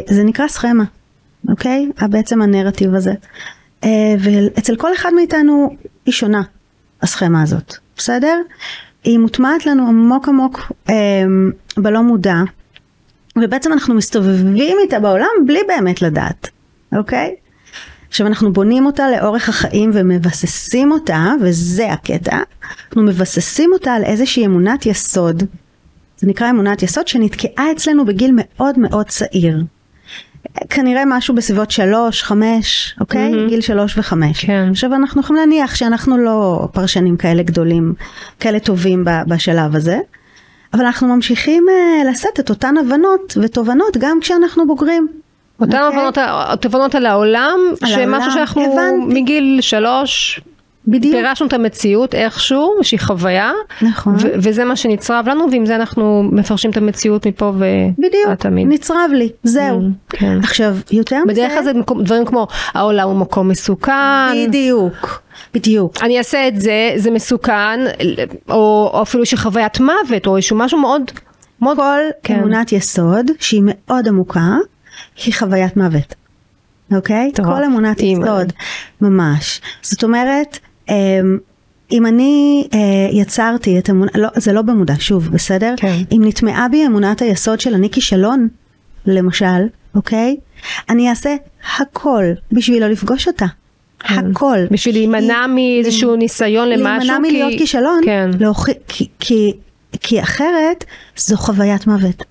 [0.09, 0.85] זה נקרא סכמה,
[1.49, 1.91] אוקיי?
[2.11, 3.13] בעצם הנרטיב הזה.
[3.85, 5.77] אה, ואצל כל אחד מאיתנו
[6.07, 6.43] היא שונה,
[7.03, 8.39] הסכמה הזאת, בסדר?
[9.05, 10.95] היא מוטמעת לנו עמוק עמוק אה,
[11.77, 12.37] בלא מודע,
[13.37, 16.49] ובעצם אנחנו מסתובבים איתה בעולם בלי באמת לדעת,
[16.97, 17.35] אוקיי?
[18.09, 22.39] עכשיו אנחנו בונים אותה לאורך החיים ומבססים אותה, וזה הקטע,
[22.89, 25.43] אנחנו מבססים אותה על איזושהי אמונת יסוד,
[26.19, 29.63] זה נקרא אמונת יסוד שנתקעה אצלנו בגיל מאוד מאוד צעיר.
[30.71, 33.33] כנראה משהו בסביבות שלוש, חמש, אוקיי?
[33.33, 33.49] Mm-hmm.
[33.49, 34.45] גיל שלוש וחמש.
[34.45, 34.69] כן.
[34.71, 37.95] עכשיו אנחנו יכולים להניח שאנחנו לא פרשנים כאלה גדולים,
[38.41, 39.99] כאלה טובים בשלב הזה,
[40.75, 45.09] אבל אנחנו ממשיכים uh, לשאת את אותן הבנות ותובנות גם כשאנחנו בוגרים.
[45.61, 46.07] אותן okay.
[46.07, 46.25] אוקיי?
[46.61, 49.21] תובנות על העולם, על שמשהו שאנחנו הבנתי.
[49.21, 50.41] מגיל שלוש
[50.91, 51.15] בדיוק.
[51.15, 54.15] פירשנו את המציאות איכשהו, שהיא חוויה, נכון.
[54.15, 58.67] ו- וזה מה שנצרב לנו, ועם זה אנחנו מפרשים את המציאות מפה ועד תמיד.
[58.67, 59.81] בדיוק, נצרב לי, זהו.
[59.81, 60.39] Mm, כן.
[60.43, 61.33] עכשיו, יותר מזה...
[61.33, 61.73] בדרך כלל זה
[62.03, 63.93] דברים כמו, העולם הוא מקום מסוכן.
[64.49, 65.23] בדיוק.
[65.55, 66.03] בדיוק.
[66.03, 67.81] אני אעשה את זה, זה מסוכן,
[68.49, 71.03] או, או אפילו שחוויית מוות, או איזשהו משהו מאוד...
[71.61, 72.39] מאוד כל כן.
[72.39, 74.57] אמונת יסוד, שהיא מאוד עמוקה,
[75.25, 76.15] היא חוויית מוות.
[76.95, 77.33] אוקיי?
[77.35, 78.53] טוב, כל אמונת יסוד,
[79.01, 79.61] ממש.
[79.83, 80.59] זאת אומרת,
[81.93, 82.79] אם אני אה,
[83.13, 85.75] יצרתי את אמונה, לא, זה לא במודע, שוב, בסדר?
[85.77, 85.97] כן.
[86.13, 88.49] אם נטמעה בי אמונת היסוד של אני כישלון,
[89.07, 90.37] למשל, אוקיי?
[90.89, 91.37] אני אעשה
[91.77, 93.47] הכל בשביל לא לפגוש אותה.
[93.99, 94.31] כן.
[94.31, 94.59] הכל.
[94.71, 96.85] בשביל להימנע מאיזשהו ניסיון למשהו.
[96.85, 97.59] להימנע מלהיות כי...
[97.59, 98.01] כישלון.
[98.05, 98.31] כן.
[98.41, 98.69] להוכ...
[98.89, 99.53] כי, כי,
[100.01, 100.85] כי אחרת
[101.17, 102.25] זו חוויית מוות.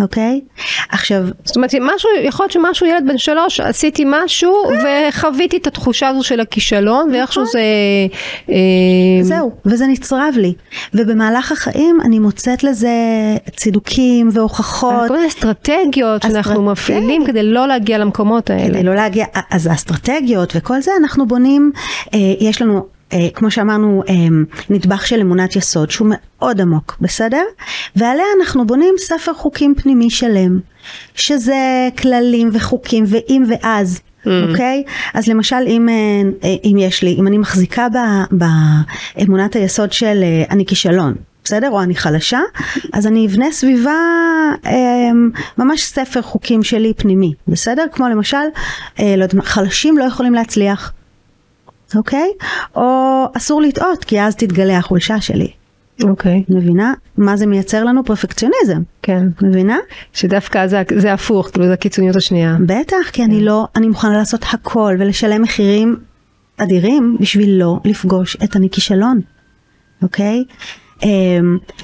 [0.00, 0.40] אוקיי?
[0.88, 1.24] עכשיו...
[1.44, 6.22] זאת אומרת, משהו, יכול להיות שמשהו, ילד בן שלוש, עשיתי משהו וחוויתי את התחושה הזו
[6.22, 7.52] של הכישלון, ואיכשהו נכון.
[7.52, 7.60] זה...
[8.50, 10.54] אה, זהו, וזה נצרב לי.
[10.94, 12.90] ובמהלך החיים אני מוצאת לזה
[13.56, 15.08] צידוקים והוכחות.
[15.08, 18.68] כל מיני אסטרטגיות שאנחנו מפעילים כדי לא להגיע למקומות האלה.
[18.68, 21.72] כדי לא להגיע, אז האסטרטגיות וכל זה אנחנו בונים,
[22.14, 24.14] אה, יש לנו אה, כמו שאמרנו, אה,
[24.70, 27.42] נדבך של אמונת יסוד שהוא מאוד עמוק, בסדר?
[27.96, 30.58] ועליה אנחנו בונים ספר חוקים פנימי שלם,
[31.14, 34.00] שזה כללים וחוקים ואם ואז.
[34.24, 34.28] Mm.
[34.50, 34.84] אוקיי?
[34.86, 34.88] Mm.
[34.88, 35.10] Okay?
[35.14, 37.86] אז למשל אם, אה, אם יש לי, אם אני מחזיקה
[38.30, 41.70] באמונת היסוד של אה, אני כישלון, בסדר?
[41.70, 42.40] או אני חלשה,
[42.92, 43.96] אז אני אבנה סביבה
[44.66, 45.10] אה,
[45.58, 47.84] ממש ספר חוקים שלי פנימי, בסדר?
[47.92, 48.36] כמו למשל,
[49.00, 50.92] אה, לא יודעת, חלשים לא יכולים להצליח.
[51.96, 52.32] אוקיי?
[52.76, 55.48] או אסור לטעות, כי אז תתגלה החולשה שלי.
[56.02, 56.44] אוקיי.
[56.48, 56.92] מבינה?
[57.18, 58.04] מה זה מייצר לנו?
[58.04, 58.82] פרפקציוניזם.
[59.02, 59.26] כן.
[59.42, 59.78] מבינה?
[60.12, 62.56] שדווקא זה, זה הפוך, כאילו זה הקיצוניות השנייה.
[62.66, 65.96] בטח, כי אני לא, אני מוכנה לעשות הכל ולשלם מחירים
[66.56, 69.20] אדירים בשביל לא לפגוש את אני כישלון.
[70.02, 70.36] אוקיי?
[70.38, 70.44] אמ,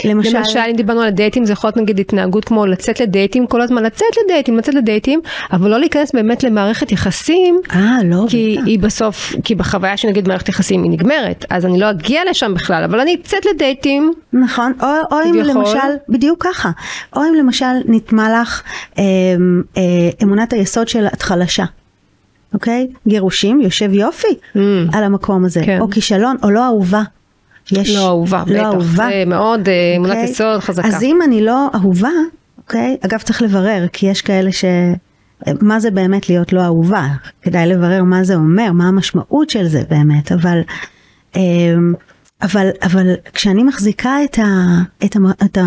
[0.04, 3.60] למשל, למשל אם דיברנו על הדייטים זה יכול להיות נגיד התנהגות כמו לצאת לדייטים כל
[3.60, 5.20] הזמן לצאת לדייטים לצאת לדייטים
[5.52, 8.66] אבל לא להיכנס באמת למערכת יחסים אה לא כי בטח.
[8.66, 12.84] היא בסוף כי בחוויה שנגיד מערכת יחסים היא נגמרת אז אני לא אגיע לשם בכלל
[12.84, 16.70] אבל אני אצאת לדייטים נכון או, או אם למשל בדיוק ככה
[17.16, 18.62] או אם למשל נטמע לך
[18.98, 19.04] אה,
[19.76, 19.82] אה,
[20.22, 21.64] אמונת היסוד של את חלשה
[22.54, 24.58] אוקיי גירושים יושב יופי mm.
[24.92, 25.80] על המקום הזה כן.
[25.80, 27.02] או כישלון או לא אהובה
[27.72, 27.96] יש...
[27.96, 28.64] לא אהובה, לא בטח.
[28.64, 29.08] אהובה.
[29.10, 30.16] זה מאוד אה, אמונת okay.
[30.16, 30.30] אוקיי?
[30.30, 30.88] יסוד חזקה.
[30.88, 32.10] אז אם אני לא אהובה,
[32.58, 32.96] אוקיי?
[33.02, 34.64] Okay, אגב צריך לברר, כי יש כאלה ש...
[35.60, 37.06] מה זה באמת להיות לא אהובה?
[37.42, 40.60] כדאי לברר מה זה אומר, מה המשמעות של זה באמת, אבל...
[41.36, 41.94] אמ,
[42.42, 44.44] אבל, אבל כשאני מחזיקה את, ה,
[45.04, 45.58] את, ה, את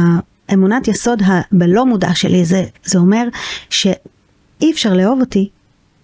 [0.49, 3.27] האמונת יסוד הבלא מודע שלי, זה, זה אומר
[3.69, 5.49] שאי אפשר לאהוב אותי,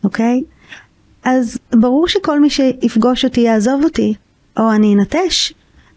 [0.03, 0.43] אוקיי?
[1.23, 4.13] אז ברור שכל מי שיפגוש אותי יעזוב אותי,
[4.59, 5.53] או אני אנטש,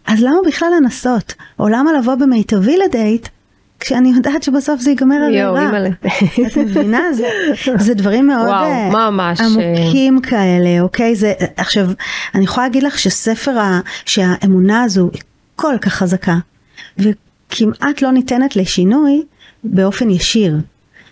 [0.07, 1.33] אז למה בכלל לנסות?
[1.59, 3.27] או למה לבוא במיטבי לדייט,
[3.79, 5.69] כשאני יודעת שבסוף זה ייגמר הרי רע.
[6.47, 7.13] את מבינה?
[7.13, 7.27] זה,
[7.77, 9.41] זה דברים מאוד וואו, אה, ממש.
[9.41, 9.45] אה.
[9.45, 11.15] עמוקים כאלה, אוקיי?
[11.15, 11.87] זה, עכשיו,
[12.35, 15.21] אני יכולה להגיד לך שספר, ה, שהאמונה הזו היא
[15.55, 16.37] כל כך חזקה,
[16.97, 19.23] וכמעט לא ניתנת לשינוי
[19.63, 20.57] באופן ישיר.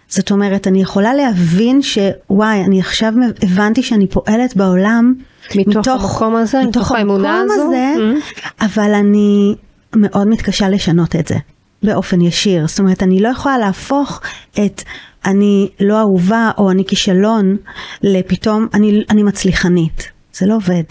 [0.07, 3.13] זאת אומרת, אני יכולה להבין שוואי, אני עכשיו
[3.43, 5.13] הבנתי שאני פועלת בעולם
[5.55, 8.65] מתוך, מתוך המקום הזה, מתוך, מתוך האמונה הזו, הזה, mm-hmm.
[8.65, 9.55] אבל אני
[9.95, 11.35] מאוד מתקשה לשנות את זה
[11.83, 12.67] באופן ישיר.
[12.67, 14.21] זאת אומרת, אני לא יכולה להפוך
[14.65, 14.81] את
[15.25, 17.57] אני לא אהובה או אני כישלון
[18.03, 20.11] לפתאום אני, אני מצליחנית.
[20.33, 20.83] זה לא עובד.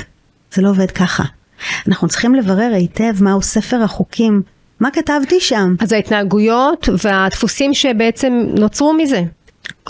[0.55, 1.24] זה לא עובד ככה.
[1.88, 4.42] אנחנו צריכים לברר היטב מהו ספר החוקים
[4.80, 5.74] מה כתבתי שם?
[5.80, 9.22] אז ההתנהגויות והדפוסים שבעצם נוצרו מזה.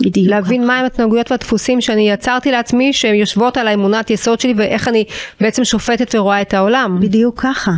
[0.00, 0.30] בדיוק.
[0.30, 5.04] להבין מהם ההתנהגויות והדפוסים שאני יצרתי לעצמי שיושבות על האמונת יסוד שלי ואיך אני
[5.40, 6.98] בעצם שופטת ורואה את העולם.
[7.00, 7.72] בדיוק ככה.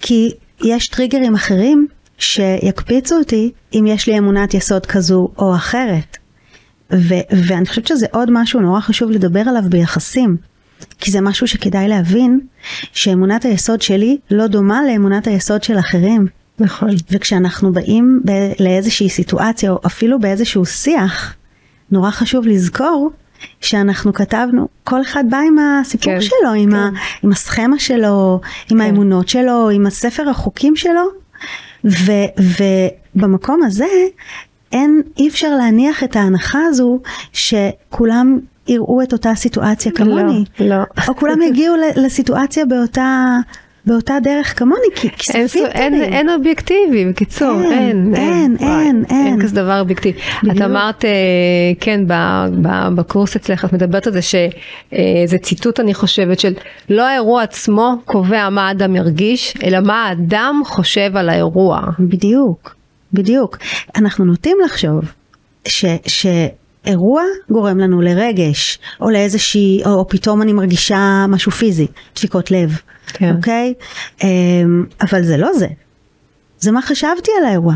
[0.00, 0.30] כי
[0.64, 1.86] יש טריגרים אחרים
[2.18, 6.16] שיקפיצו אותי אם יש לי אמונת יסוד כזו או אחרת.
[6.92, 10.36] ו- ואני חושבת שזה עוד משהו נורא חשוב לדבר עליו ביחסים.
[10.98, 12.40] כי זה משהו שכדאי להבין
[12.92, 16.26] שאמונת היסוד שלי לא דומה לאמונת היסוד של אחרים.
[16.62, 16.88] נכון.
[17.10, 21.34] וכשאנחנו באים ב- לאיזושהי סיטואציה או אפילו באיזשהו שיח,
[21.90, 23.10] נורא חשוב לזכור
[23.60, 26.76] שאנחנו כתבנו, כל אחד בא עם הסיפור כן, שלו, עם, כן.
[26.76, 26.90] ה,
[27.22, 28.40] עם הסכמה שלו,
[28.70, 28.80] עם כן.
[28.80, 31.08] האמונות שלו, עם הספר החוקים שלו,
[31.84, 32.12] ו,
[33.16, 33.86] ובמקום הזה
[34.72, 37.00] אין, אי אפשר להניח את ההנחה הזו
[37.32, 38.38] שכולם
[38.68, 40.44] יראו את אותה סיטואציה כמוני.
[40.60, 40.84] לא, לא.
[41.08, 43.36] או כולם יגיעו לסיטואציה באותה...
[43.86, 49.26] באותה דרך כמוני, כי כספים אין, אין, אין אובייקטיבי, בקיצור, אין, אין, אין, אין, אין,
[49.26, 50.18] אין כזה דבר אובייקטיבי.
[50.52, 51.10] את אמרת, אה,
[51.80, 52.00] כן,
[52.94, 56.54] בקורס אצלך, את מדברת על זה שזה אה, ציטוט, אני חושבת, של
[56.88, 61.80] לא האירוע עצמו קובע מה האדם ירגיש, אלא מה האדם חושב על האירוע.
[61.98, 62.74] בדיוק,
[63.12, 63.58] בדיוק.
[63.96, 65.04] אנחנו נוטים לחשוב
[65.68, 65.84] ש...
[66.06, 66.26] ש
[66.86, 72.78] אירוע גורם לנו לרגש, או לאיזושהי, או, או פתאום אני מרגישה משהו פיזי, דפיקות לב,
[73.06, 73.36] כן.
[73.36, 73.74] אוקיי?
[74.18, 74.24] Um,
[75.00, 75.66] אבל זה לא זה.
[76.58, 77.74] זה מה חשבתי על האירוע.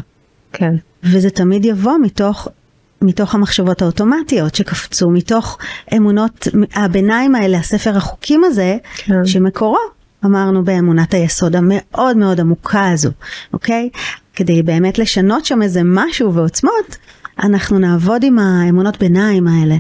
[0.53, 0.75] כן.
[1.03, 2.49] וזה תמיד יבוא מתוך,
[3.03, 5.59] מתוך המחשבות האוטומטיות שקפצו, מתוך
[5.97, 9.25] אמונות הביניים האלה, הספר החוקים הזה, כן.
[9.25, 9.79] שמקורו,
[10.25, 13.11] אמרנו, באמונת היסוד המאוד מאוד עמוקה הזו,
[13.53, 13.91] אוקיי?
[14.35, 16.97] כדי באמת לשנות שם איזה משהו ועוצמות,
[17.43, 19.77] אנחנו נעבוד עם האמונות ביניים האלה,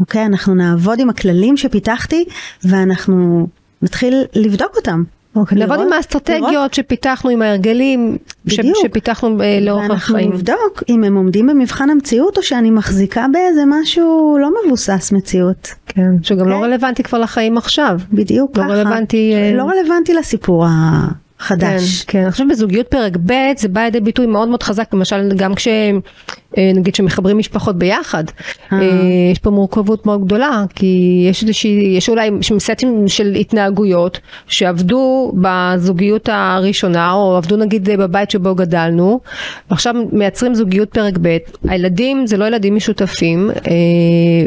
[0.00, 0.26] אוקיי?
[0.26, 2.24] אנחנו נעבוד עם הכללים שפיתחתי
[2.64, 3.46] ואנחנו
[3.82, 5.02] נתחיל לבדוק אותם.
[5.36, 6.74] אוקיי, לעבוד עם האסטרטגיות לראות.
[6.74, 8.76] שפיתחנו, עם ההרגלים בדיוק.
[8.82, 10.16] שפיתחנו אה, לאורך החיים.
[10.16, 15.68] ואנחנו נבדוק אם הם עומדים במבחן המציאות או שאני מחזיקה באיזה משהו לא מבוסס מציאות.
[15.86, 16.48] כן, שגם okay.
[16.48, 16.68] לא אוקיי?
[16.68, 18.00] רלוונטי כבר לחיים עכשיו.
[18.12, 18.72] בדיוק לא ככה.
[18.72, 19.32] רלוונטי...
[19.34, 21.08] אה, לא רלוונטי לסיפור ה...
[21.38, 22.04] חדש.
[22.04, 25.32] כן, כן, אני חושבת בזוגיות פרק ב' זה בא לידי ביטוי מאוד מאוד חזק, למשל
[25.36, 25.68] גם כש...
[26.58, 28.24] אה, נגיד שמחברים משפחות ביחד,
[28.72, 28.80] אה.
[28.80, 28.86] אה,
[29.32, 36.28] יש פה מורכבות מאוד גדולה, כי יש איזושהי, יש אולי סטים של התנהגויות שעבדו בזוגיות
[36.32, 39.20] הראשונה, או עבדו נגיד בבית שבו גדלנו,
[39.70, 41.36] ועכשיו מייצרים זוגיות פרק ב',
[41.68, 43.50] הילדים זה לא ילדים משותפים,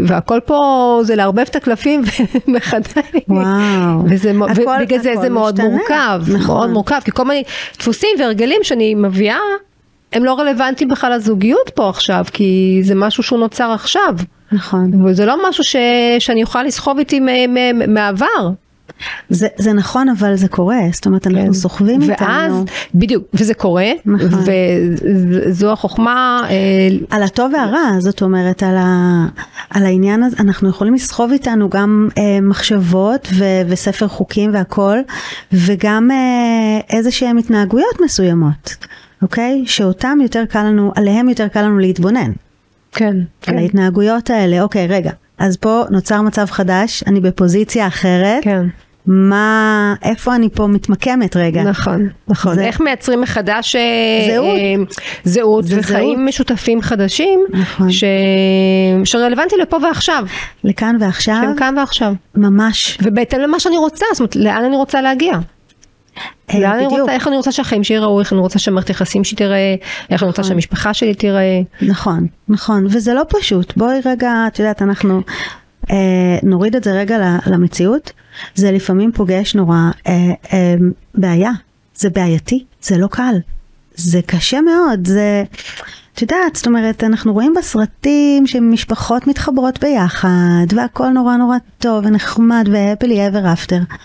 [0.08, 2.02] והכל פה זה לערבב את הקלפים
[2.48, 2.94] מחדש.
[3.28, 4.04] וואו.
[4.80, 6.56] ובגלל זה זה מאוד מורכב, נכון.
[6.56, 7.44] מאוד מורכב, כי כל מיני
[7.80, 9.38] דפוסים והרגלים שאני מביאה
[10.14, 14.16] הם לא רלוונטיים בכלל לזוגיות פה עכשיו, כי זה משהו שהוא נוצר עכשיו.
[14.52, 15.06] נכון.
[15.06, 15.76] וזה לא משהו ש...
[16.20, 17.20] שאני אוכל לסחוב איתי
[17.88, 18.50] מהעבר.
[19.30, 21.54] זה, זה נכון אבל זה קורה, זאת אומרת אנחנו כן.
[21.54, 22.28] סוחבים ואז, איתנו.
[22.28, 22.64] ואז,
[22.96, 24.44] בדיוק, וזה קורה, נכון.
[25.48, 26.42] וזו החוכמה.
[26.50, 26.56] אה,
[27.10, 29.26] על הטוב והרע, זאת אומרת על, ה,
[29.70, 34.98] על העניין הזה, אנחנו יכולים לסחוב איתנו גם אה, מחשבות ו, וספר חוקים והכל,
[35.52, 38.76] וגם אה, איזה שהן התנהגויות מסוימות.
[39.24, 39.64] אוקיי?
[39.66, 42.32] שאותם יותר קל לנו, עליהם יותר קל לנו להתבונן.
[42.92, 43.06] כן.
[43.16, 43.58] על כן.
[43.58, 48.44] ההתנהגויות האלה, אוקיי, רגע, אז פה נוצר מצב חדש, אני בפוזיציה אחרת.
[48.44, 48.66] כן.
[49.06, 51.64] מה, איפה אני פה מתמקמת רגע.
[51.64, 52.56] נכון, נכון.
[52.56, 52.66] זה...
[52.66, 53.82] איך מייצרים מחדש אה,
[54.28, 54.76] זהות, אה,
[55.24, 57.92] זהות וחיים משותפים חדשים, נכון.
[57.92, 58.04] ש...
[59.04, 60.26] שרלוונטי לפה ועכשיו.
[60.64, 61.38] לכאן ועכשיו.
[61.42, 62.14] שהם כאן ועכשיו.
[62.36, 62.98] ממש.
[63.02, 65.34] ובהתאם למה שאני רוצה, זאת אומרת, לאן אני רוצה להגיע.
[66.54, 69.24] אה, לאן אני רוצה, איך אני רוצה שהחיים שלי יראו, איך אני רוצה שהמערכת יחסים
[69.24, 69.76] שלי תראה,
[70.10, 70.50] איך אני רוצה נכון.
[70.52, 71.62] שהמשפחה שלי תראה.
[71.82, 73.78] נכון, נכון, וזה לא פשוט.
[73.78, 75.22] בואי רגע, את יודעת, אנחנו
[75.92, 78.12] אה, נוריד את זה רגע למציאות.
[78.56, 80.76] זה לפעמים פוגש נורא אה, אה,
[81.16, 81.52] בעיה,
[81.96, 83.36] זה בעייתי, זה לא קל,
[83.96, 85.44] זה קשה מאוד, זה...
[86.14, 92.70] את יודעת, זאת אומרת, אנחנו רואים בסרטים שמשפחות מתחברות ביחד, והכל נורא נורא טוב ונחמד
[92.72, 93.96] והפלי ever after.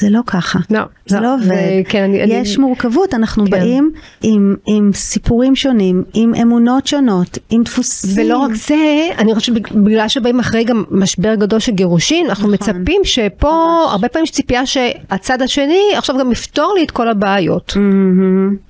[0.00, 3.44] זה לא ככה, לא, זה לא, לא עובד, זה, כן, אני, יש אני, מורכבות, אנחנו
[3.44, 3.50] כן.
[3.50, 3.92] באים
[4.22, 8.26] עם, עם סיפורים שונים, עם אמונות שונות, עם דפוסים.
[8.26, 12.74] ולא רק זה, אני חושבת שבגלל שבאים אחרי גם משבר גדול של גירושין, אנחנו נכון.
[12.74, 13.92] מצפים שפה, ממש.
[13.92, 17.70] הרבה פעמים יש ציפייה שהצד השני עכשיו גם יפתור לי את כל הבעיות.
[17.76, 18.69] Mm-hmm.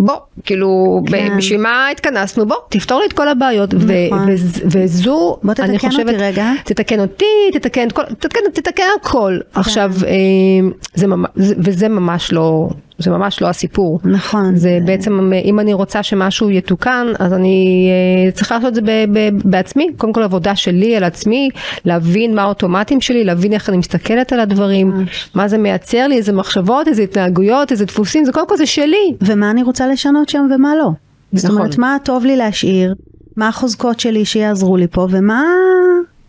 [0.00, 1.36] בוא, כאילו, כן.
[1.36, 2.46] בשביל מה התכנסנו?
[2.46, 3.74] בוא, תפתור לי את כל הבעיות.
[3.74, 4.28] נכון.
[4.64, 6.52] וזו, בוא תתקן חושבת, אותי רגע.
[6.64, 9.38] תתקן אותי, תתקן את כל, תתקן, תתקן הכל.
[9.52, 9.60] כן.
[9.60, 12.68] עכשיו, אה, זה ממש, וזה ממש לא,
[13.00, 14.00] זה ממש לא הסיפור.
[14.04, 14.56] נכון.
[14.56, 17.88] זה בעצם, אם אני רוצה שמשהו יתוקן, אז אני
[18.30, 19.86] uh, צריכה לעשות את זה ב- ב- בעצמי.
[19.96, 21.50] קודם כל עבודה שלי על עצמי,
[21.84, 24.92] להבין מה האוטומטים שלי, להבין איך אני מסתכלת על הדברים,
[25.34, 29.14] מה זה מייצר לי, איזה מחשבות, איזה התנהגויות, איזה דפוסים, זה קודם כל זה שלי.
[29.20, 30.82] ומה אני רוצה לשנות שם ומה לא.
[30.82, 30.94] נכון.
[31.32, 32.94] זאת אומרת, מה טוב לי להשאיר,
[33.36, 35.44] מה החוזקות שלי שיעזרו לי פה, ומה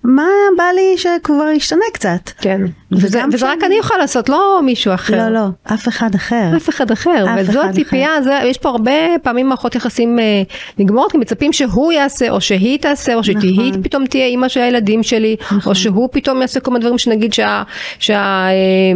[0.03, 2.29] מה בא לי שכבר ישתנה קצת.
[2.41, 2.61] כן.
[2.91, 3.51] וזה, וזה שאני...
[3.51, 5.17] רק אני יכולה לעשות, לא מישהו אחר.
[5.17, 6.51] לא, לא, אף אחד אחר.
[6.57, 8.91] אף אחד אחר, אף וזו הציפייה, זה, יש פה הרבה
[9.23, 10.41] פעמים מערכות יחסים אה,
[10.79, 13.83] נגמרות, כי מצפים שהוא יעשה, או שהיא תעשה, או שהיא נכון.
[13.83, 15.59] פתאום תהיה אימא של הילדים שלי, נכון.
[15.65, 17.63] או שהוא פתאום יעשה כל מיני דברים שנגיד שה,
[17.99, 18.49] שה, אה,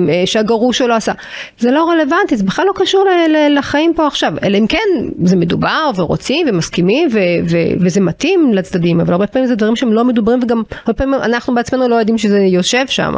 [0.10, 1.12] אה, שהגרוש שלו עשה.
[1.60, 4.88] זה לא רלוונטי, זה בכלל לא קשור ל, ל, לחיים פה עכשיו, אלא אם כן
[5.24, 7.20] זה מדובר ורוצים ומסכימים ו,
[7.50, 11.14] ו, וזה מתאים לצדדים, אבל הרבה פעמים זה דברים שהם לא מדוברים וגם הרבה פעמים
[11.14, 13.14] אנחנו בעצמנו לא יודעים שזה יושב שם.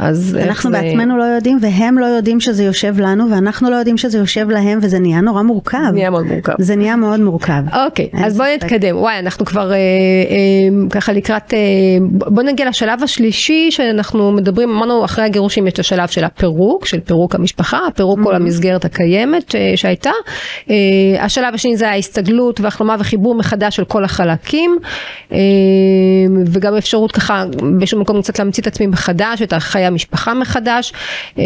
[0.00, 0.80] אז אנחנו זה...
[0.80, 4.78] בעצמנו לא יודעים והם לא יודעים שזה יושב לנו ואנחנו לא יודעים שזה יושב להם
[4.82, 5.78] וזה נהיה נורא מורכב.
[5.92, 6.52] נהיה מאוד מורכב.
[6.58, 7.62] זה נהיה מאוד מורכב.
[7.86, 8.96] אוקיי, אז בואי נתקדם.
[8.96, 11.58] וואי, אנחנו כבר אה, אה, ככה לקראת, אה,
[12.10, 17.00] בוא נגיע לשלב השלישי שאנחנו מדברים, אמרנו אחרי הגירושים יש את השלב של הפירוק, של
[17.00, 18.24] פירוק המשפחה, פירוק mm-hmm.
[18.24, 20.10] כל המסגרת הקיימת אה, שהייתה.
[20.70, 20.76] אה,
[21.20, 24.78] השלב השני זה ההסתגלות והחלמה וחיבור מחדש של כל החלקים,
[25.32, 25.38] אה,
[26.46, 27.44] וגם אפשרות ככה
[27.78, 30.92] באיזשהו מקום קצת להמציא את עצמי מחדש, את החיה המשפחה מחדש,
[31.38, 31.44] אה,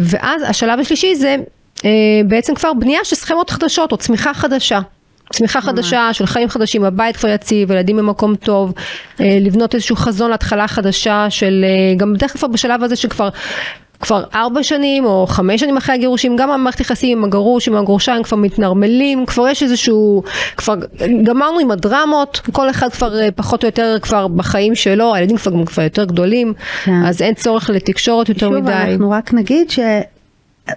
[0.00, 1.36] ואז השלב השלישי זה
[1.84, 1.90] אה,
[2.24, 4.80] בעצם כבר בנייה של סכמות חדשות או צמיחה חדשה.
[5.32, 8.72] צמיחה חדשה של חיים חדשים, הבית כבר יציב, ילדים במקום טוב,
[9.20, 11.64] אה, לבנות איזשהו חזון להתחלה חדשה של,
[11.96, 13.28] גם בדרך כלל בשלב הזה שכבר
[14.00, 18.22] כבר ארבע שנים או חמש שנים אחרי הגירושים, גם המערכת יחסים עם הגרוש, עם הגרושיים
[18.22, 20.22] כבר מתנרמלים, כבר יש איזשהו,
[20.56, 20.74] כבר
[21.22, 25.66] גמרנו עם הדרמות, כל אחד כבר אה, פחות או יותר כבר בחיים שלו, הילדים כבר,
[25.66, 26.52] כבר יותר גדולים,
[26.84, 27.04] כן.
[27.06, 28.72] אז אין צורך לתקשורת יותר שוב, מדי.
[28.72, 29.78] שוב, אנחנו רק נגיד ש...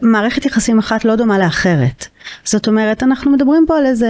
[0.01, 2.07] מערכת יחסים אחת לא דומה לאחרת.
[2.45, 4.07] זאת אומרת, אנחנו מדברים פה על איזה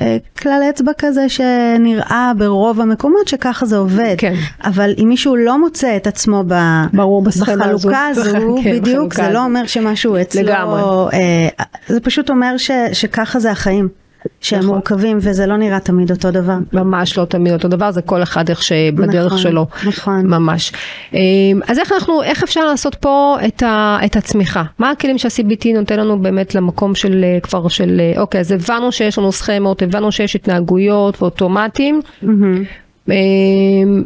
[0.00, 4.14] אה, כלל אצבע כזה שנראה ברוב המקומות שככה זה עובד.
[4.18, 4.34] כן.
[4.64, 6.54] אבל אם מישהו לא מוצא את עצמו ב,
[6.92, 10.42] ברור, בחלוקה הזו, הזו כן, בדיוק, זה לא אומר שמשהו אצלו...
[10.42, 10.82] לגמרי.
[11.12, 14.03] אה, זה פשוט אומר ש, שככה זה החיים.
[14.40, 14.70] שהם נכון.
[14.70, 16.56] מורכבים וזה לא נראה תמיד אותו דבר.
[16.72, 19.66] ממש לא תמיד אותו דבר, זה כל אחד איך שבדרך נכון, שלו.
[19.86, 20.26] נכון.
[20.26, 20.72] ממש.
[21.14, 24.62] אמ, אז איך אנחנו, איך אפשר לעשות פה את, ה, את הצמיחה?
[24.78, 28.92] מה הכלים שה-CBT נותן לנו באמת למקום של אה, כבר של, אה, אוקיי, אז הבנו
[28.92, 32.00] שיש לנו סכמות, הבנו שיש התנהגויות ואוטומטים.
[32.22, 33.08] Mm-hmm.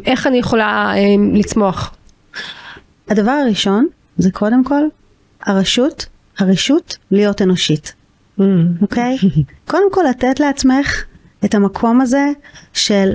[0.06, 1.94] איך אני יכולה אמ, לצמוח?
[3.08, 3.86] הדבר הראשון
[4.18, 4.82] זה קודם כל
[5.46, 6.06] הרשות,
[6.38, 7.97] הרשות להיות אנושית.
[8.38, 8.42] Mm.
[8.82, 9.16] אוקיי?
[9.20, 9.40] Okay?
[9.66, 11.04] קודם כל לתת לעצמך
[11.44, 12.26] את המקום הזה
[12.72, 13.12] של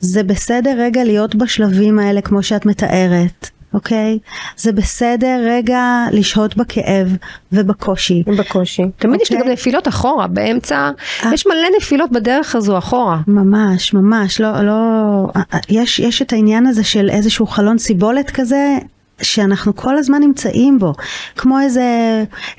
[0.00, 3.50] זה בסדר רגע להיות בשלבים האלה כמו שאת מתארת.
[3.74, 4.18] אוקיי?
[4.22, 4.30] Okay?
[4.56, 7.16] זה בסדר רגע לשהות בכאב
[7.52, 8.22] ובקושי.
[8.38, 8.82] בקושי.
[8.96, 9.22] תמיד okay?
[9.22, 9.52] יש לי גם אוקיי?
[9.52, 10.90] נפילות אחורה, באמצע,
[11.20, 11.34] 아, אה.
[11.34, 13.18] יש מלא נפילות בדרך הזו אחורה.
[13.26, 15.26] ממש, ממש, לא, לא,
[15.68, 18.78] יש, יש את העניין הזה של איזשהו חלון סיבולת כזה,
[19.22, 20.92] שאנחנו כל הזמן נמצאים בו,
[21.36, 21.82] כמו איזה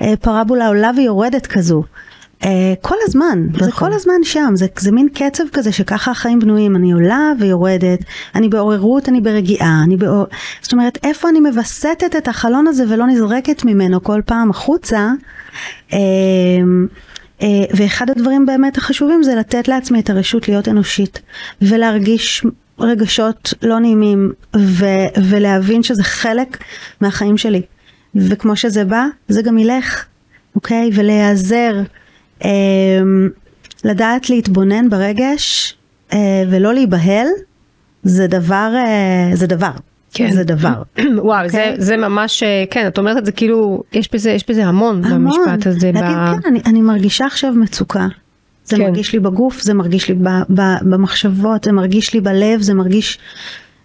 [0.02, 1.82] אה, פרבולה עולה ויורדת כזו.
[2.44, 3.64] אה, כל הזמן, נכון.
[3.64, 7.98] זה כל הזמן שם, זה, זה מין קצב כזה שככה החיים בנויים, אני עולה ויורדת,
[8.34, 10.24] אני בעוררות, אני ברגיעה, אני בעור...
[10.62, 15.10] זאת אומרת, איפה אני מווסתת את החלון הזה ולא נזרקת ממנו כל פעם החוצה,
[15.92, 15.98] אה,
[17.76, 21.20] ואחד הדברים באמת החשובים זה לתת לעצמי את הרשות להיות אנושית
[21.62, 22.44] ולהרגיש
[22.78, 26.58] רגשות לא נעימים ו- ולהבין שזה חלק
[27.00, 27.62] מהחיים שלי.
[28.14, 30.04] וכמו שזה בא, זה גם ילך,
[30.54, 30.90] אוקיי?
[30.94, 31.74] ולהיעזר,
[32.44, 32.50] אה,
[33.84, 35.74] לדעת להתבונן ברגש
[36.12, 37.26] אה, ולא להיבהל,
[38.02, 39.70] זה דבר, אה, זה דבר.
[40.14, 40.30] כן.
[40.30, 40.82] זה דבר.
[41.18, 41.48] וואו, okay.
[41.48, 41.74] זה, אוקיי?
[41.78, 45.40] זה ממש, אה, כן, את אומרת את זה כאילו, יש בזה, יש בזה המון, המון.
[45.46, 45.92] במשפט הזה.
[45.94, 46.42] להגיד, ב...
[46.42, 48.06] כן, אני, אני מרגישה עכשיו מצוקה.
[48.64, 48.82] זה כן.
[48.82, 53.18] מרגיש לי בגוף, זה מרגיש לי ב, ב, במחשבות, זה מרגיש לי בלב, זה מרגיש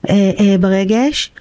[0.10, 1.32] אה, אה, ברגש,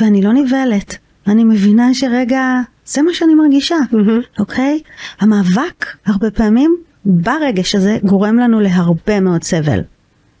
[0.00, 0.96] ואני לא נבהלת.
[1.26, 4.40] אני מבינה שרגע, זה מה שאני מרגישה, mm-hmm.
[4.40, 4.80] אוקיי?
[5.20, 9.80] המאבק הרבה פעמים ברגש הזה גורם לנו להרבה מאוד סבל.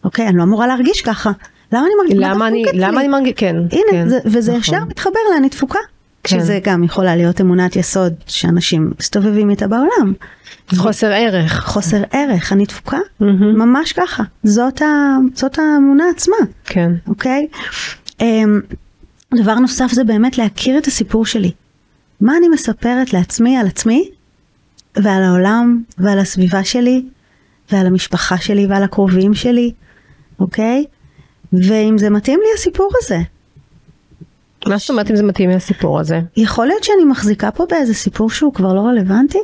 [0.04, 0.28] אוקיי?
[0.28, 1.30] אני לא אמורה להרגיש ככה.
[1.72, 2.28] למה אני מרגישה?
[2.28, 3.36] למה אני, למה אני מרגישה?
[3.36, 3.56] כן.
[3.56, 4.60] הנה, כן, זה, וזה נכון.
[4.60, 5.78] ישר מתחבר לאני תפוקה.
[6.24, 6.40] כן.
[6.40, 10.12] שזה גם יכולה להיות אמונת יסוד שאנשים מסתובבים איתה בעולם.
[10.76, 11.60] חוסר ערך.
[11.66, 13.24] חוסר ערך, אני תפוקה, mm-hmm.
[13.54, 14.22] ממש ככה.
[14.42, 16.36] זאת, ה, זאת האמונה עצמה.
[16.64, 16.92] כן.
[17.06, 17.46] אוקיי?
[18.22, 18.24] Um,
[19.34, 21.52] דבר נוסף זה באמת להכיר את הסיפור שלי.
[22.20, 24.10] מה אני מספרת לעצמי על עצמי
[24.96, 27.04] ועל העולם ועל הסביבה שלי
[27.72, 29.72] ועל המשפחה שלי ועל הקרובים שלי,
[30.40, 30.84] אוקיי?
[31.52, 33.18] ואם זה מתאים לי הסיפור הזה.
[34.66, 36.20] מה זאת אומרת אם זה מתאים לסיפור הזה?
[36.36, 39.38] יכול להיות שאני מחזיקה פה באיזה סיפור שהוא כבר לא רלוונטי?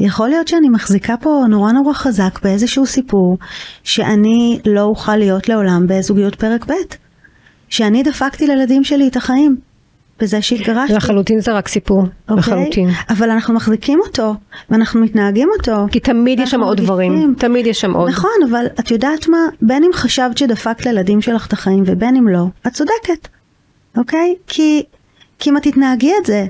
[0.00, 3.38] יכול להיות שאני מחזיקה פה נורא נורא חזק באיזשהו סיפור
[3.84, 6.74] שאני לא אוכל להיות לעולם בזוגיות פרק ב',
[7.68, 9.56] שאני דפקתי לילדים שלי את החיים.
[10.20, 10.94] בזה שהתגרשתי.
[10.94, 12.06] לחלוטין זה רק סיפור, okay?
[12.28, 12.38] אוקיי?
[12.38, 12.88] לחלוטין.
[13.10, 14.34] אבל אנחנו מחזיקים אותו,
[14.70, 15.86] ואנחנו מתנהגים אותו.
[15.90, 18.08] כי תמיד יש שם עוד דברים, תמיד יש שם עוד.
[18.10, 19.38] נכון, אבל את יודעת מה?
[19.62, 23.28] בין אם חשבת שדפקת לילדים שלך את החיים ובין אם לא, את צודקת,
[23.96, 24.34] אוקיי?
[24.38, 24.42] Okay?
[24.46, 24.82] כי
[25.40, 26.46] כי אם את תתנהגי את זה,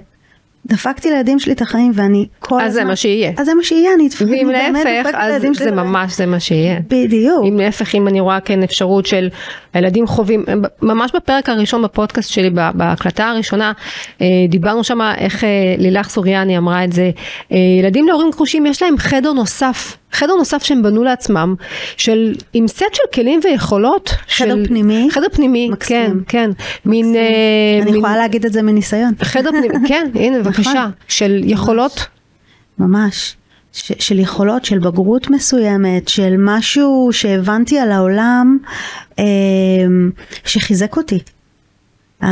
[0.70, 2.66] דפקתי לילדים שלי את החיים ואני כל הזמן...
[2.66, 3.32] אז זה מה שיהיה.
[3.38, 5.70] אז זה מה שיהיה, אני ואם להפך, אז זה.
[5.70, 6.80] ממש זה מה שיהיה.
[6.86, 7.44] בדיוק.
[7.48, 9.28] אם להפך, אם אני רואה כן אפשרות של
[9.74, 10.44] הילדים חווים,
[10.82, 13.72] ממש בפרק הראשון בפודקאסט שלי, בהקלטה הראשונה,
[14.20, 15.48] אה, דיברנו שם איך אה,
[15.78, 17.10] לילך סוריאני אמרה את זה,
[17.52, 19.96] אה, ילדים להורים כחושים יש להם חדר נוסף.
[20.12, 21.54] חדר נוסף שהם בנו לעצמם,
[21.96, 24.08] של, עם סט של כלים ויכולות.
[24.08, 25.08] חדר של, פנימי?
[25.10, 25.96] חדר פנימי, מקסים.
[25.96, 26.50] כן, כן.
[26.50, 26.90] מקסים.
[26.90, 27.16] מין...
[27.82, 29.12] אני מין, יכולה להגיד את זה מניסיון.
[29.22, 30.90] חדר פנימי, כן, הנה בבקשה, נכון.
[31.08, 32.06] של יכולות.
[32.78, 33.36] ממש.
[33.72, 38.58] ש, של יכולות, של בגרות מסוימת, של משהו שהבנתי על העולם
[39.18, 39.24] אה,
[40.44, 41.18] שחיזק אותי.
[42.22, 42.28] אה,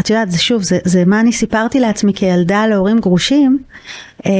[0.00, 3.58] את יודעת, זה שוב, זה, זה מה אני סיפרתי לעצמי כילדה להורים גרושים.
[4.26, 4.34] אה, אה,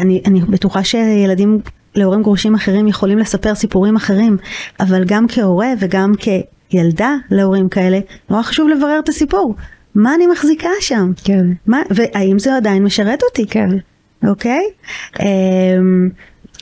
[0.00, 1.60] אני, אני בטוחה שילדים
[1.94, 4.36] להורים גרושים אחרים יכולים לספר סיפורים אחרים,
[4.80, 6.12] אבל גם כהורה וגם
[6.70, 9.54] כילדה להורים כאלה, נורא חשוב לברר את הסיפור.
[9.94, 11.12] מה אני מחזיקה שם?
[11.24, 11.46] כן.
[11.66, 13.46] מה, והאם זה עדיין משרת אותי?
[13.46, 13.68] כן.
[14.28, 14.62] אוקיי?
[15.20, 16.08] אמ,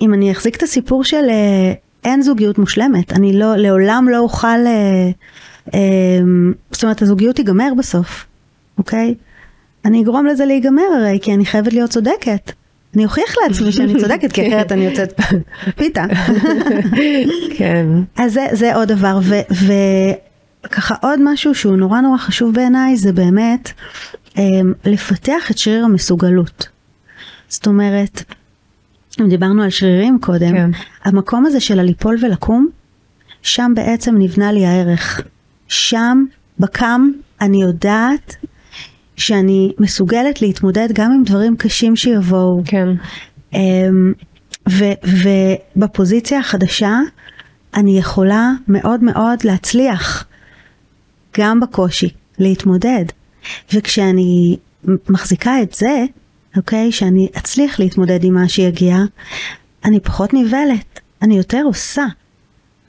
[0.03, 1.73] אם אני אחזיק את הסיפור של אה,
[2.05, 5.11] אין זוגיות מושלמת, אני לא, לעולם לא אוכל, אה,
[5.75, 8.27] אמ, זאת אומרת הזוגיות תיגמר בסוף,
[8.79, 9.15] אוקיי?
[9.85, 12.53] אני אגרום לזה להיגמר הרי, כי אני חייבת להיות צודקת.
[12.95, 15.21] אני אוכיח לעצמי שאני צודקת, כי אחרת אני יוצאת
[15.77, 16.05] פיתה.
[17.59, 17.87] כן.
[18.17, 19.19] אז זה, זה עוד דבר,
[20.67, 23.73] וככה עוד משהו שהוא נורא נורא חשוב בעיניי, זה באמת
[24.39, 26.69] אמ, לפתח את שריר המסוגלות.
[27.49, 28.25] זאת אומרת,
[29.21, 30.71] אם דיברנו על שרירים קודם, כן.
[31.05, 32.69] המקום הזה של הליפול ולקום,
[33.43, 35.21] שם בעצם נבנה לי הערך.
[35.69, 36.25] שם,
[36.59, 37.11] בקם,
[37.41, 38.37] אני יודעת
[39.21, 42.63] שאני מסוגלת להתמודד גם עם דברים קשים שיבואו.
[42.65, 42.89] כן.
[44.69, 45.01] ו-
[45.77, 46.99] ובפוזיציה החדשה
[47.75, 50.27] אני יכולה מאוד מאוד להצליח
[51.39, 52.09] גם בקושי,
[52.39, 53.05] להתמודד.
[53.75, 54.57] וכשאני
[55.09, 56.05] מחזיקה את זה,
[56.57, 58.97] אוקיי, שאני אצליח להתמודד עם מה שיגיע,
[59.85, 62.05] אני פחות נבהלת, אני יותר עושה,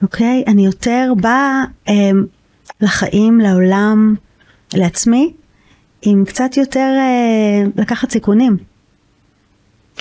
[0.01, 0.43] אוקיי?
[0.47, 2.25] אני יותר באה אמ,
[2.81, 4.15] לחיים, לעולם,
[4.73, 5.33] לעצמי,
[6.01, 8.70] עם קצת יותר אה, לקחת סיכונים.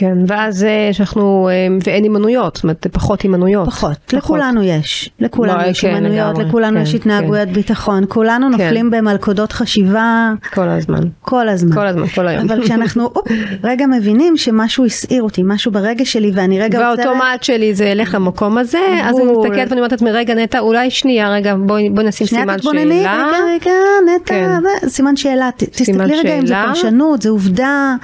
[0.01, 3.67] כן, ואז שאנחנו, אה, ואין הימנויות, זאת אומרת, פחות הימנויות.
[3.67, 4.13] פחות, פחות.
[4.13, 5.11] לכולנו יש.
[5.21, 7.55] לכולנו לא, יש הימנויות, כן, לכולנו כן, יש התנהגויות כן.
[7.55, 8.53] ביטחון, כולנו כן.
[8.53, 10.33] נופלים במלכודות חשיבה.
[10.55, 11.01] כל הזמן.
[11.21, 11.75] כל הזמן.
[11.75, 12.51] כל הזמן, כל היום.
[12.51, 13.29] אבל כשאנחנו אופ,
[13.65, 17.07] רגע מבינים שמשהו הסעיר אותי, משהו ברגש שלי, ואני רגע עוצרת.
[17.07, 20.91] והאוטומט שלי זה ילך למקום הזה, אז אני מסתכלת ואני אומרת לעצמי, רגע נטע, אולי
[20.91, 22.59] שנייה, רגע, בואי בוא נשים סימן שאלה.
[22.59, 23.73] שנייה תתבונני, רגע, רגע,
[24.17, 24.89] נטע, כן.
[24.89, 27.95] סימן שאלה, תסתכלי רגע אם זה פרשנות, זה עובדה,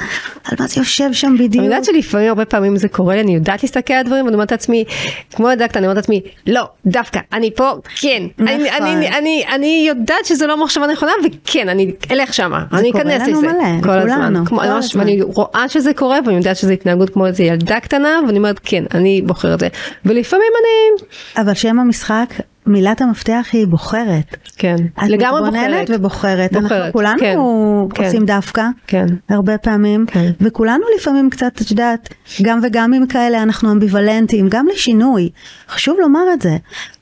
[0.44, 1.64] על מה זה יושב שם בדיוק.
[1.86, 4.84] שלפעמים הרבה פעמים זה קורה לי, אני יודעת להסתכל על הדברים, ואני אומרת לעצמי,
[5.30, 8.54] כמו הדקת, אני אומרת לעצמי, לא, דווקא, אני פה, כן, נכון.
[8.54, 13.28] אני, אני, אני, אני יודעת שזו לא מחשבה נכונה, וכן, אני אלך שמה, אני אכנס
[13.28, 13.40] לזה.
[13.40, 14.44] זה קורה לנו מלא, כל הזמן.
[14.46, 15.00] כמו, כל הזמן.
[15.00, 18.84] ואני רואה שזה קורה, ואני יודעת שזו התנהגות כמו איזה ילדה קטנה, ואני אומרת, כן,
[18.94, 19.68] אני בוחרת זה.
[20.04, 21.06] ולפעמים אני...
[21.42, 22.34] אבל שם המשחק,
[22.66, 24.36] מילת המפתח היא בוחרת.
[24.56, 24.76] כן,
[25.08, 25.54] לגמרי בוחרת.
[25.54, 26.52] את מתבוננת ובוחרת.
[26.52, 26.72] בוחרת.
[26.72, 28.04] אנחנו כולנו כן.
[28.04, 28.26] עושים כן.
[28.26, 29.06] דווקא, כן.
[29.28, 30.30] הרבה פעמים, כן.
[30.40, 35.30] וכולנו לפעמים קצת, את יודעת, גם וגם עם כאלה אנחנו אמביוולנטים, גם לשינוי.
[35.68, 36.56] חשוב לומר את זה.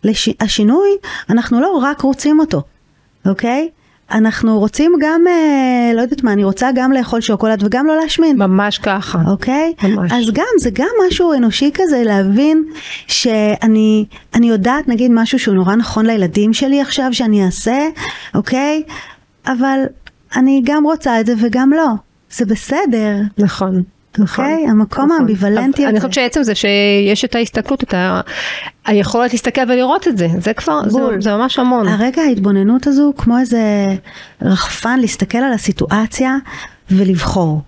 [0.05, 0.29] לש...
[0.41, 0.89] השינוי,
[1.31, 2.63] אנחנו לא רק רוצים אותו,
[3.27, 3.69] אוקיי?
[4.11, 8.37] אנחנו רוצים גם, אה, לא יודעת מה, אני רוצה גם לאכול שוקולד וגם לא להשמין.
[8.39, 9.19] ממש ככה.
[9.27, 9.73] אוקיי?
[9.83, 10.13] ממש.
[10.13, 12.65] אז גם, זה גם משהו אנושי כזה להבין
[13.07, 17.89] שאני אני יודעת נגיד משהו שהוא נורא נכון לילדים שלי עכשיו שאני אעשה,
[18.35, 18.83] אוקיי?
[19.47, 19.81] אבל
[20.37, 21.89] אני גם רוצה את זה וגם לא.
[22.31, 23.17] זה בסדר.
[23.39, 23.83] נכון.
[24.19, 24.45] נכון.
[24.45, 24.67] אוקיי?
[24.67, 25.17] המקום נכון.
[25.17, 25.91] האמביוולנטי הזה.
[25.91, 28.21] אני חושבת שעצם זה שיש את ההסתכלות, את ה...
[28.87, 31.89] היכולת להסתכל ולראות את זה, זה כבר, זה, זה ממש המון.
[31.89, 33.63] הרגע ההתבוננות הזו כמו איזה
[34.43, 36.37] רחפן להסתכל על הסיטואציה
[36.91, 37.63] ולבחור.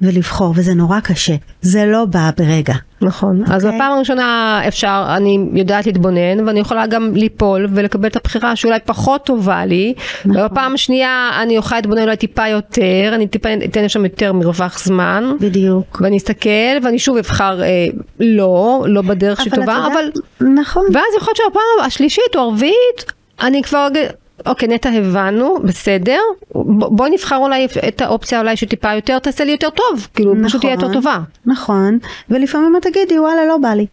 [0.00, 1.34] ולבחור, וזה נורא קשה.
[1.62, 2.74] זה לא בא ברגע.
[3.02, 3.44] נכון.
[3.44, 3.52] Okay.
[3.52, 3.78] אז אוקיי?
[3.78, 9.26] בפעם הראשונה אפשר, אני יודעת להתבונן, ואני יכולה גם ליפול ולקבל את הבחירה שאולי פחות
[9.26, 9.94] טובה לי.
[10.24, 10.42] נכון.
[10.42, 15.32] ובפעם השנייה אני אוכל להתבונן אולי טיפה יותר, אני טיפה אתן שם יותר מרווח זמן.
[15.40, 16.00] בדיוק.
[16.00, 16.48] ואני אסתכל,
[16.82, 17.86] ואני שוב אבחר אה,
[18.20, 20.10] לא, לא בדרך שטובה, אבל...
[20.54, 20.84] נכון.
[20.92, 23.88] ואז יכול להיות שהפעם השלישית או הרביעית, אני כבר...
[24.46, 26.20] אוקיי, נטע הבנו, בסדר.
[26.90, 30.60] בואי נבחר אולי את האופציה אולי שטיפה יותר תעשה לי יותר טוב, כאילו נכון, פשוט
[30.60, 31.18] תהיה יותר טובה.
[31.46, 31.98] נכון,
[32.30, 33.86] ולפעמים את תגידי וואלה לא בא לי.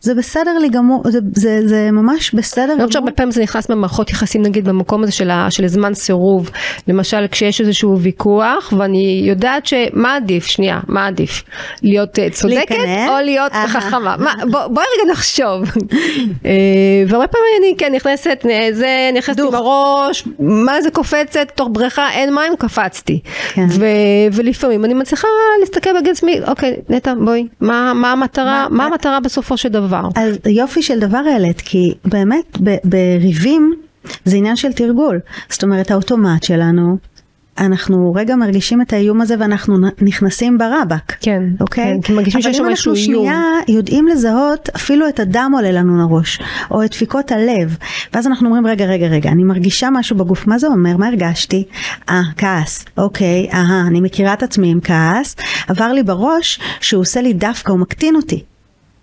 [0.00, 2.74] זה בסדר לי גמור, זה, זה, זה ממש בסדר גמור.
[2.74, 5.94] אני חושבת שהרבה פעמים זה נכנס במערכות יחסים נגיד במקום הזה של, ה, של זמן
[5.94, 6.50] סירוב,
[6.88, 11.42] למשל כשיש איזשהו ויכוח ואני יודעת שמה עדיף, שנייה, מה עדיף?
[11.82, 13.08] להיות uh, צודקת להיכנס?
[13.08, 13.68] או להיות Aha.
[13.68, 14.16] חכמה?
[14.18, 15.62] מה, בוא, בואי רגע נחשוב.
[16.46, 16.50] אה,
[17.08, 22.34] והרבה פעמים אני כן נכנסת, זה נכנסת עם הראש, מה זה קופצת, תוך בריכה אין
[22.34, 23.20] מים, קפצתי.
[23.52, 23.66] כן.
[23.70, 23.86] ו,
[24.32, 25.28] ולפעמים אני מצליחה
[25.60, 29.87] להסתכל בגן עצמי, אוקיי, נטע בואי, מה, מה המטרה, מה, מה המטרה בסופו של דבר?
[29.88, 30.08] דבר.
[30.14, 33.74] אז יופי של דבר העלית, כי באמת בריבים
[34.24, 35.20] זה עניין של תרגול.
[35.50, 36.96] זאת אומרת האוטומט שלנו
[37.58, 41.12] אנחנו רגע מרגישים את האיום הזה ואנחנו נכנסים ברבק.
[41.20, 41.42] כן.
[41.60, 41.84] אוקיי?
[41.84, 43.28] כן, כי מרגישים שיש שם איזשהו איום.
[43.28, 47.32] אבל אם אנחנו שנייה יודעים לזהות אפילו את הדם עולה לנו לראש, או את דפיקות
[47.32, 47.76] הלב,
[48.12, 50.96] ואז אנחנו אומרים רגע רגע רגע, אני מרגישה משהו בגוף, מה זה אומר?
[50.96, 51.64] מה הרגשתי?
[52.08, 52.84] אה, כעס.
[52.98, 55.36] אוקיי, אהה, אני מכירה את עצמי עם כעס,
[55.68, 58.42] עבר לי בראש שהוא עושה לי דווקא, הוא מקטין אותי.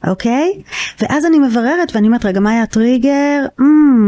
[0.08, 0.62] אוקיי?
[1.02, 3.46] ואז אני מבררת ואני אומרת, רגע, מה היה הטריגר?
[3.60, 3.64] Mm,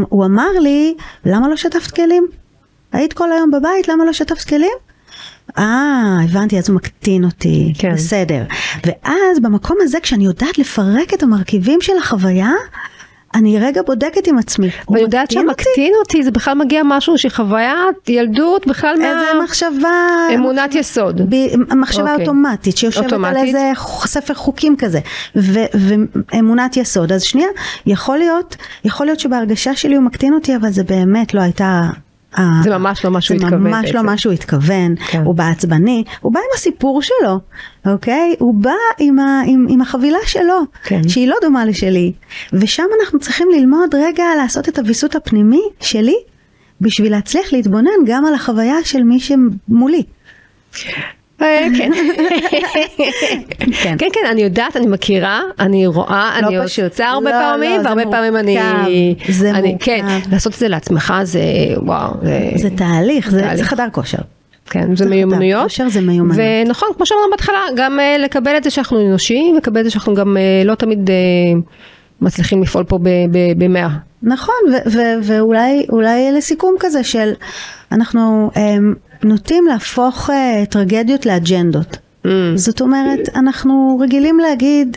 [0.08, 2.26] הוא אמר לי, למה לא שטפת כלים?
[2.92, 4.76] היית כל היום בבית, למה לא שטפת כלים?
[5.58, 7.94] אה, הבנתי, אז הוא מקטין אותי, כן.
[7.94, 8.44] בסדר.
[8.86, 12.50] ואז במקום הזה, כשאני יודעת לפרק את המרכיבים של החוויה,
[13.38, 14.70] אני רגע בודקת עם עצמי.
[14.88, 19.04] ואני יודעת שהמקטין אותי, זה בכלל מגיע משהו שחוויית ילדות בכלל מה...
[19.04, 19.88] איזה מחשבה...
[20.34, 21.20] אמונת יסוד.
[21.34, 21.34] ב...
[21.74, 22.26] מחשבה אוקיי.
[22.26, 23.36] אוטומטית, שיושבת אוטומטית.
[23.36, 23.72] על איזה
[24.06, 25.00] ספר חוקים כזה.
[25.36, 25.60] ו...
[25.74, 27.12] ואמונת יסוד.
[27.12, 27.48] אז שנייה,
[27.86, 31.82] יכול להיות, יכול להיות שבהרגשה שלי הוא מקטין אותי, אבל זה באמת לא הייתה...
[32.36, 33.62] זה ממש לא מה שהוא התכוון.
[33.62, 35.22] זה ממש לא מה שהוא התכוון, כן.
[35.24, 37.40] הוא בא עצבני, הוא בא עם הסיפור שלו,
[37.86, 38.34] אוקיי?
[38.38, 41.08] הוא בא עם, ה, עם, עם החבילה שלו, כן.
[41.08, 42.12] שהיא לא דומה לשלי,
[42.52, 46.16] ושם אנחנו צריכים ללמוד רגע לעשות את הוויסות הפנימי שלי,
[46.80, 50.02] בשביל להצליח להתבונן גם על החוויה של מי שמולי.
[51.42, 51.90] אה, כן.
[53.82, 53.96] כן.
[53.98, 58.02] כן, כן, אני יודעת, אני מכירה, אני רואה, לא אני עושה הרבה לא, פעמים, והרבה
[58.10, 58.58] פעמים אני...
[59.28, 59.76] זה מורכב.
[59.80, 61.40] כן, לעשות את זה לעצמך זה,
[61.76, 62.10] וואו.
[62.56, 64.18] זה תהליך, זה חדר כושר.
[64.70, 65.62] כן, זה מיומנויות.
[65.62, 66.66] כושר זה מיומנויות.
[66.66, 70.14] ונכון, כמו שאמרנו בהתחלה, גם uh, לקבל את זה שאנחנו אנושיים, לקבל את זה שאנחנו
[70.14, 71.12] גם uh, לא תמיד uh,
[72.20, 72.98] מצליחים לפעול פה
[73.56, 73.88] במאה.
[74.22, 74.54] נכון,
[75.22, 77.32] ואולי לסיכום כזה של
[77.92, 78.58] אנחנו um,
[79.22, 80.32] נוטים להפוך uh,
[80.70, 81.98] טרגדיות לאג'נדות.
[82.26, 82.28] Mm.
[82.54, 84.96] זאת אומרת, אנחנו רגילים להגיד,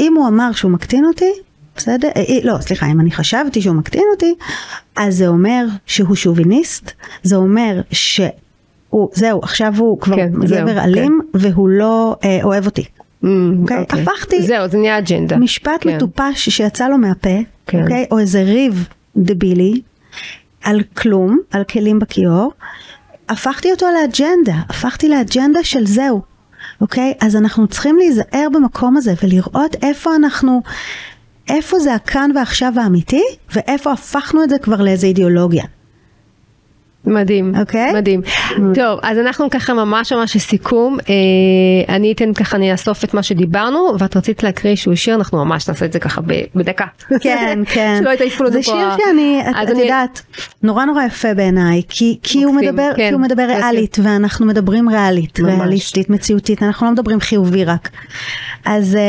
[0.00, 1.32] אם הוא אמר שהוא מקטין אותי,
[1.76, 2.08] בסדר?
[2.16, 4.34] אה, אה, לא, סליחה, אם אני חשבתי שהוא מקטין אותי,
[4.96, 6.92] אז זה אומר שהוא שוביניסט,
[7.22, 11.38] זה אומר שהוא, זהו, עכשיו הוא כבר כן, גבר אלים, כן.
[11.40, 12.82] והוא לא אה, אוהב אותי.
[12.82, 13.26] Mm,
[13.60, 13.76] אוקיי?
[13.76, 13.92] Okay?
[13.92, 13.98] Okay.
[13.98, 15.36] הפכתי, זהו, זה נהיה אג'נדה.
[15.36, 15.96] משפט כן.
[15.96, 17.82] מטופש שיצא לו מהפה, כן.
[17.82, 18.06] אוקיי?
[18.10, 19.80] או איזה ריב דבילי,
[20.62, 22.52] על כלום, על כלים בכיור,
[23.28, 26.22] הפכתי אותו לאג'נדה, הפכתי לאג'נדה של זהו,
[26.80, 27.14] אוקיי?
[27.20, 30.62] אז אנחנו צריכים להיזהר במקום הזה ולראות איפה אנחנו,
[31.48, 33.22] איפה זה הכאן ועכשיו האמיתי,
[33.54, 35.64] ואיפה הפכנו את זה כבר לאיזה אידיאולוגיה.
[37.06, 37.90] מדהים, אוקיי?
[37.90, 37.94] Okay?
[37.94, 38.20] מדהים.
[38.24, 38.54] Mm.
[38.74, 43.22] טוב, אז אנחנו ככה ממש ממש לסיכום, אה, אני אתן ככה, אני אאסוף את מה
[43.22, 46.20] שדיברנו, ואת רצית להקריא איזשהו שיר, אנחנו ממש נעשה את זה ככה
[46.54, 46.84] בדקה.
[47.20, 48.00] כן, כן.
[48.02, 48.58] שלא יתעייפו לנו פה.
[48.58, 49.80] זה שיר שאני, את, את אני...
[49.82, 50.22] יודעת,
[50.62, 54.88] נורא נורא יפה בעיניי, כי, כי הוא מדבר, כן, כי הוא מדבר ריאלית, ואנחנו מדברים
[54.88, 55.52] ריאלית, ממש.
[55.58, 57.88] ריאליסטית, מציאותית, אנחנו לא מדברים חיובי רק.
[58.64, 59.00] אז אה,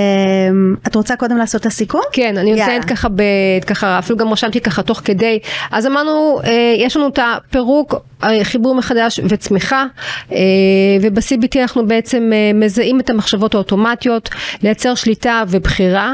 [0.88, 2.02] את רוצה קודם לעשות את הסיכום?
[2.12, 3.22] כן, אני נותנת ככה, ב,
[3.68, 5.40] ככה, אפילו גם רשמתי ככה תוך כדי,
[5.72, 7.83] אז אמרנו, אה, יש לנו את הפירוק.
[7.84, 8.06] חיזוק,
[8.44, 9.86] חיבור מחדש וצמיחה
[10.32, 10.38] אה,
[11.02, 14.30] וב-CBT אנחנו בעצם אה, מזהים את המחשבות האוטומטיות,
[14.64, 16.14] לייצר שליטה ובחירה.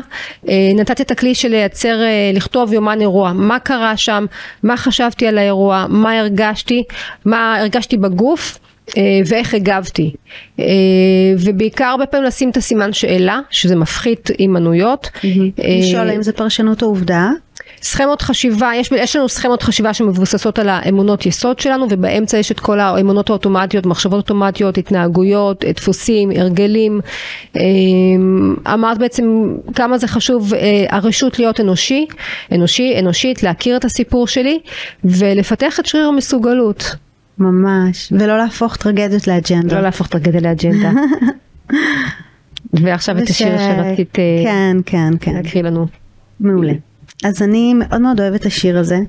[0.49, 1.99] אה, נתתי את הכלי של לייצר,
[2.33, 4.25] לכתוב יומן אירוע, מה קרה שם,
[4.63, 6.83] מה חשבתי על האירוע, מה הרגשתי,
[7.25, 8.59] מה הרגשתי בגוף.
[9.25, 10.11] ואיך הגבתי.
[11.39, 15.09] ובעיקר הרבה פעמים לשים את הסימן שאלה, שזה מפחית הימנעויות.
[15.57, 17.29] לשאול האם זה פרשנות או עובדה.
[17.81, 22.59] סכמות חשיבה, יש, יש לנו סכמות חשיבה שמבוססות על האמונות יסוד שלנו ובאמצע יש את
[22.59, 26.99] כל האמונות האוטומטיות, מחשבות אוטומטיות, התנהגויות, דפוסים, הרגלים.
[27.55, 32.05] אמ, אמרת בעצם כמה זה חשוב אה, הרשות להיות אנושי,
[32.51, 34.59] אנושי, אנושית, להכיר את הסיפור שלי
[35.03, 36.95] ולפתח את שריר המסוגלות.
[37.37, 39.75] ממש, ולא להפוך טרגדיות לאג'נדה.
[39.75, 40.91] לא להפוך טרגדיה לאג'נדה.
[42.73, 45.33] ועכשיו את השיר שרצית אה, כן, כן, כן.
[45.33, 45.87] להקריא לנו.
[46.39, 46.73] מעולה.
[47.23, 48.99] אז אני מאוד מאוד אוהבת את השיר הזה.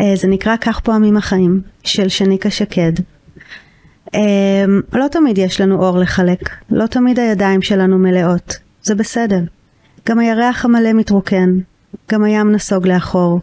[0.00, 2.92] אה, זה נקרא כך פועמים החיים של שניקה שקד.
[4.14, 9.40] אה, לא תמיד יש לנו אור לחלק, לא תמיד הידיים שלנו מלאות, זה בסדר.
[10.08, 11.58] גם הירח המלא מתרוקן,
[12.12, 13.40] גם הים נסוג לאחור,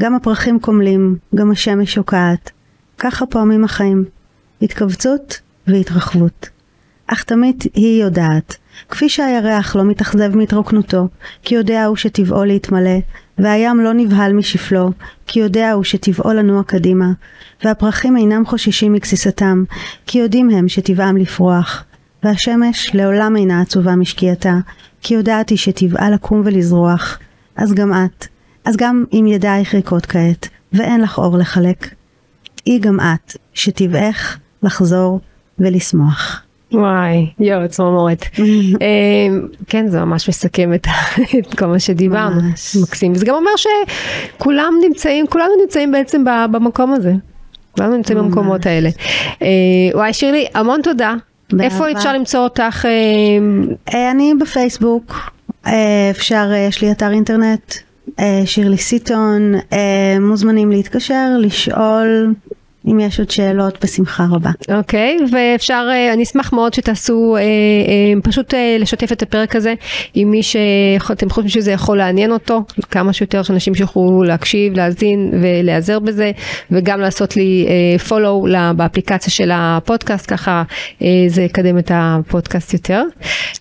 [0.00, 2.50] גם הפרחים קומלים, גם השמש שוקעת.
[2.98, 4.04] ככה פועמים החיים,
[4.62, 6.48] התכווצות והתרחבות.
[7.06, 8.56] אך תמיד היא יודעת
[8.88, 11.08] כפי שהירח לא מתאכזב מהתרוקנותו,
[11.42, 12.98] כי יודע הוא שטבעו להתמלא,
[13.38, 14.92] והים לא נבהל משפלו,
[15.26, 17.12] כי יודע הוא שטבעו לנוע קדימה,
[17.64, 19.64] והפרחים אינם חוששים מגסיסתם,
[20.06, 21.84] כי יודעים הם שטבעם לפרוח.
[22.22, 24.54] והשמש לעולם אינה עצובה משקיעתה,
[25.00, 27.18] כי יודעת היא שטבעה לקום ולזרוח.
[27.56, 28.26] אז גם את,
[28.64, 31.94] אז גם אם ידייך ריקות כעת, ואין לך אור לחלק,
[32.66, 35.20] היא גם את, שטבעך לחזור
[35.58, 36.42] ולשמוח.
[36.72, 38.24] וואי, יואו, צמרמורת.
[38.38, 40.86] אמ, כן, זה ממש מסכם את
[41.58, 42.40] כל מה שדיברנו.
[42.82, 43.12] מקסים.
[43.12, 47.12] וזה גם אומר שכולם נמצאים, כולנו נמצאים בעצם במקום הזה.
[47.72, 48.88] כולנו נמצאים במקומות האלה.
[49.42, 49.48] אה,
[49.94, 51.14] וואי, שירלי, המון תודה.
[51.60, 52.86] איפה אפשר למצוא אותך?
[52.86, 52.90] אה,
[53.94, 55.14] אה, אני בפייסבוק.
[56.10, 57.74] אפשר, יש לי אתר אינטרנט,
[58.44, 59.54] שירלי סיטון,
[60.20, 62.34] מוזמנים להתקשר, לשאול.
[62.86, 64.50] אם יש עוד שאלות, בשמחה רבה.
[64.76, 69.74] אוקיי, okay, ואפשר, אה, אני אשמח מאוד שתעשו, אה, אה, פשוט לשתף את הפרק הזה
[70.14, 75.98] עם מי שאתם חושבים שזה יכול לעניין אותו, כמה שיותר שאנשים שיוכלו להקשיב, להאזין ולהיעזר
[75.98, 76.30] בזה,
[76.70, 77.66] וגם לעשות לי
[78.08, 80.62] follow באפליקציה של הפודקאסט, ככה
[81.28, 83.02] זה יקדם את הפודקאסט יותר.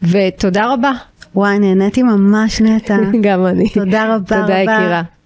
[0.03, 0.91] ותודה רבה.
[1.35, 2.97] וואי, נהניתי ממש נטע.
[3.21, 3.69] גם אני.
[3.69, 4.47] תודה רבה תודה, רבה.
[4.47, 5.16] תודה יקירה.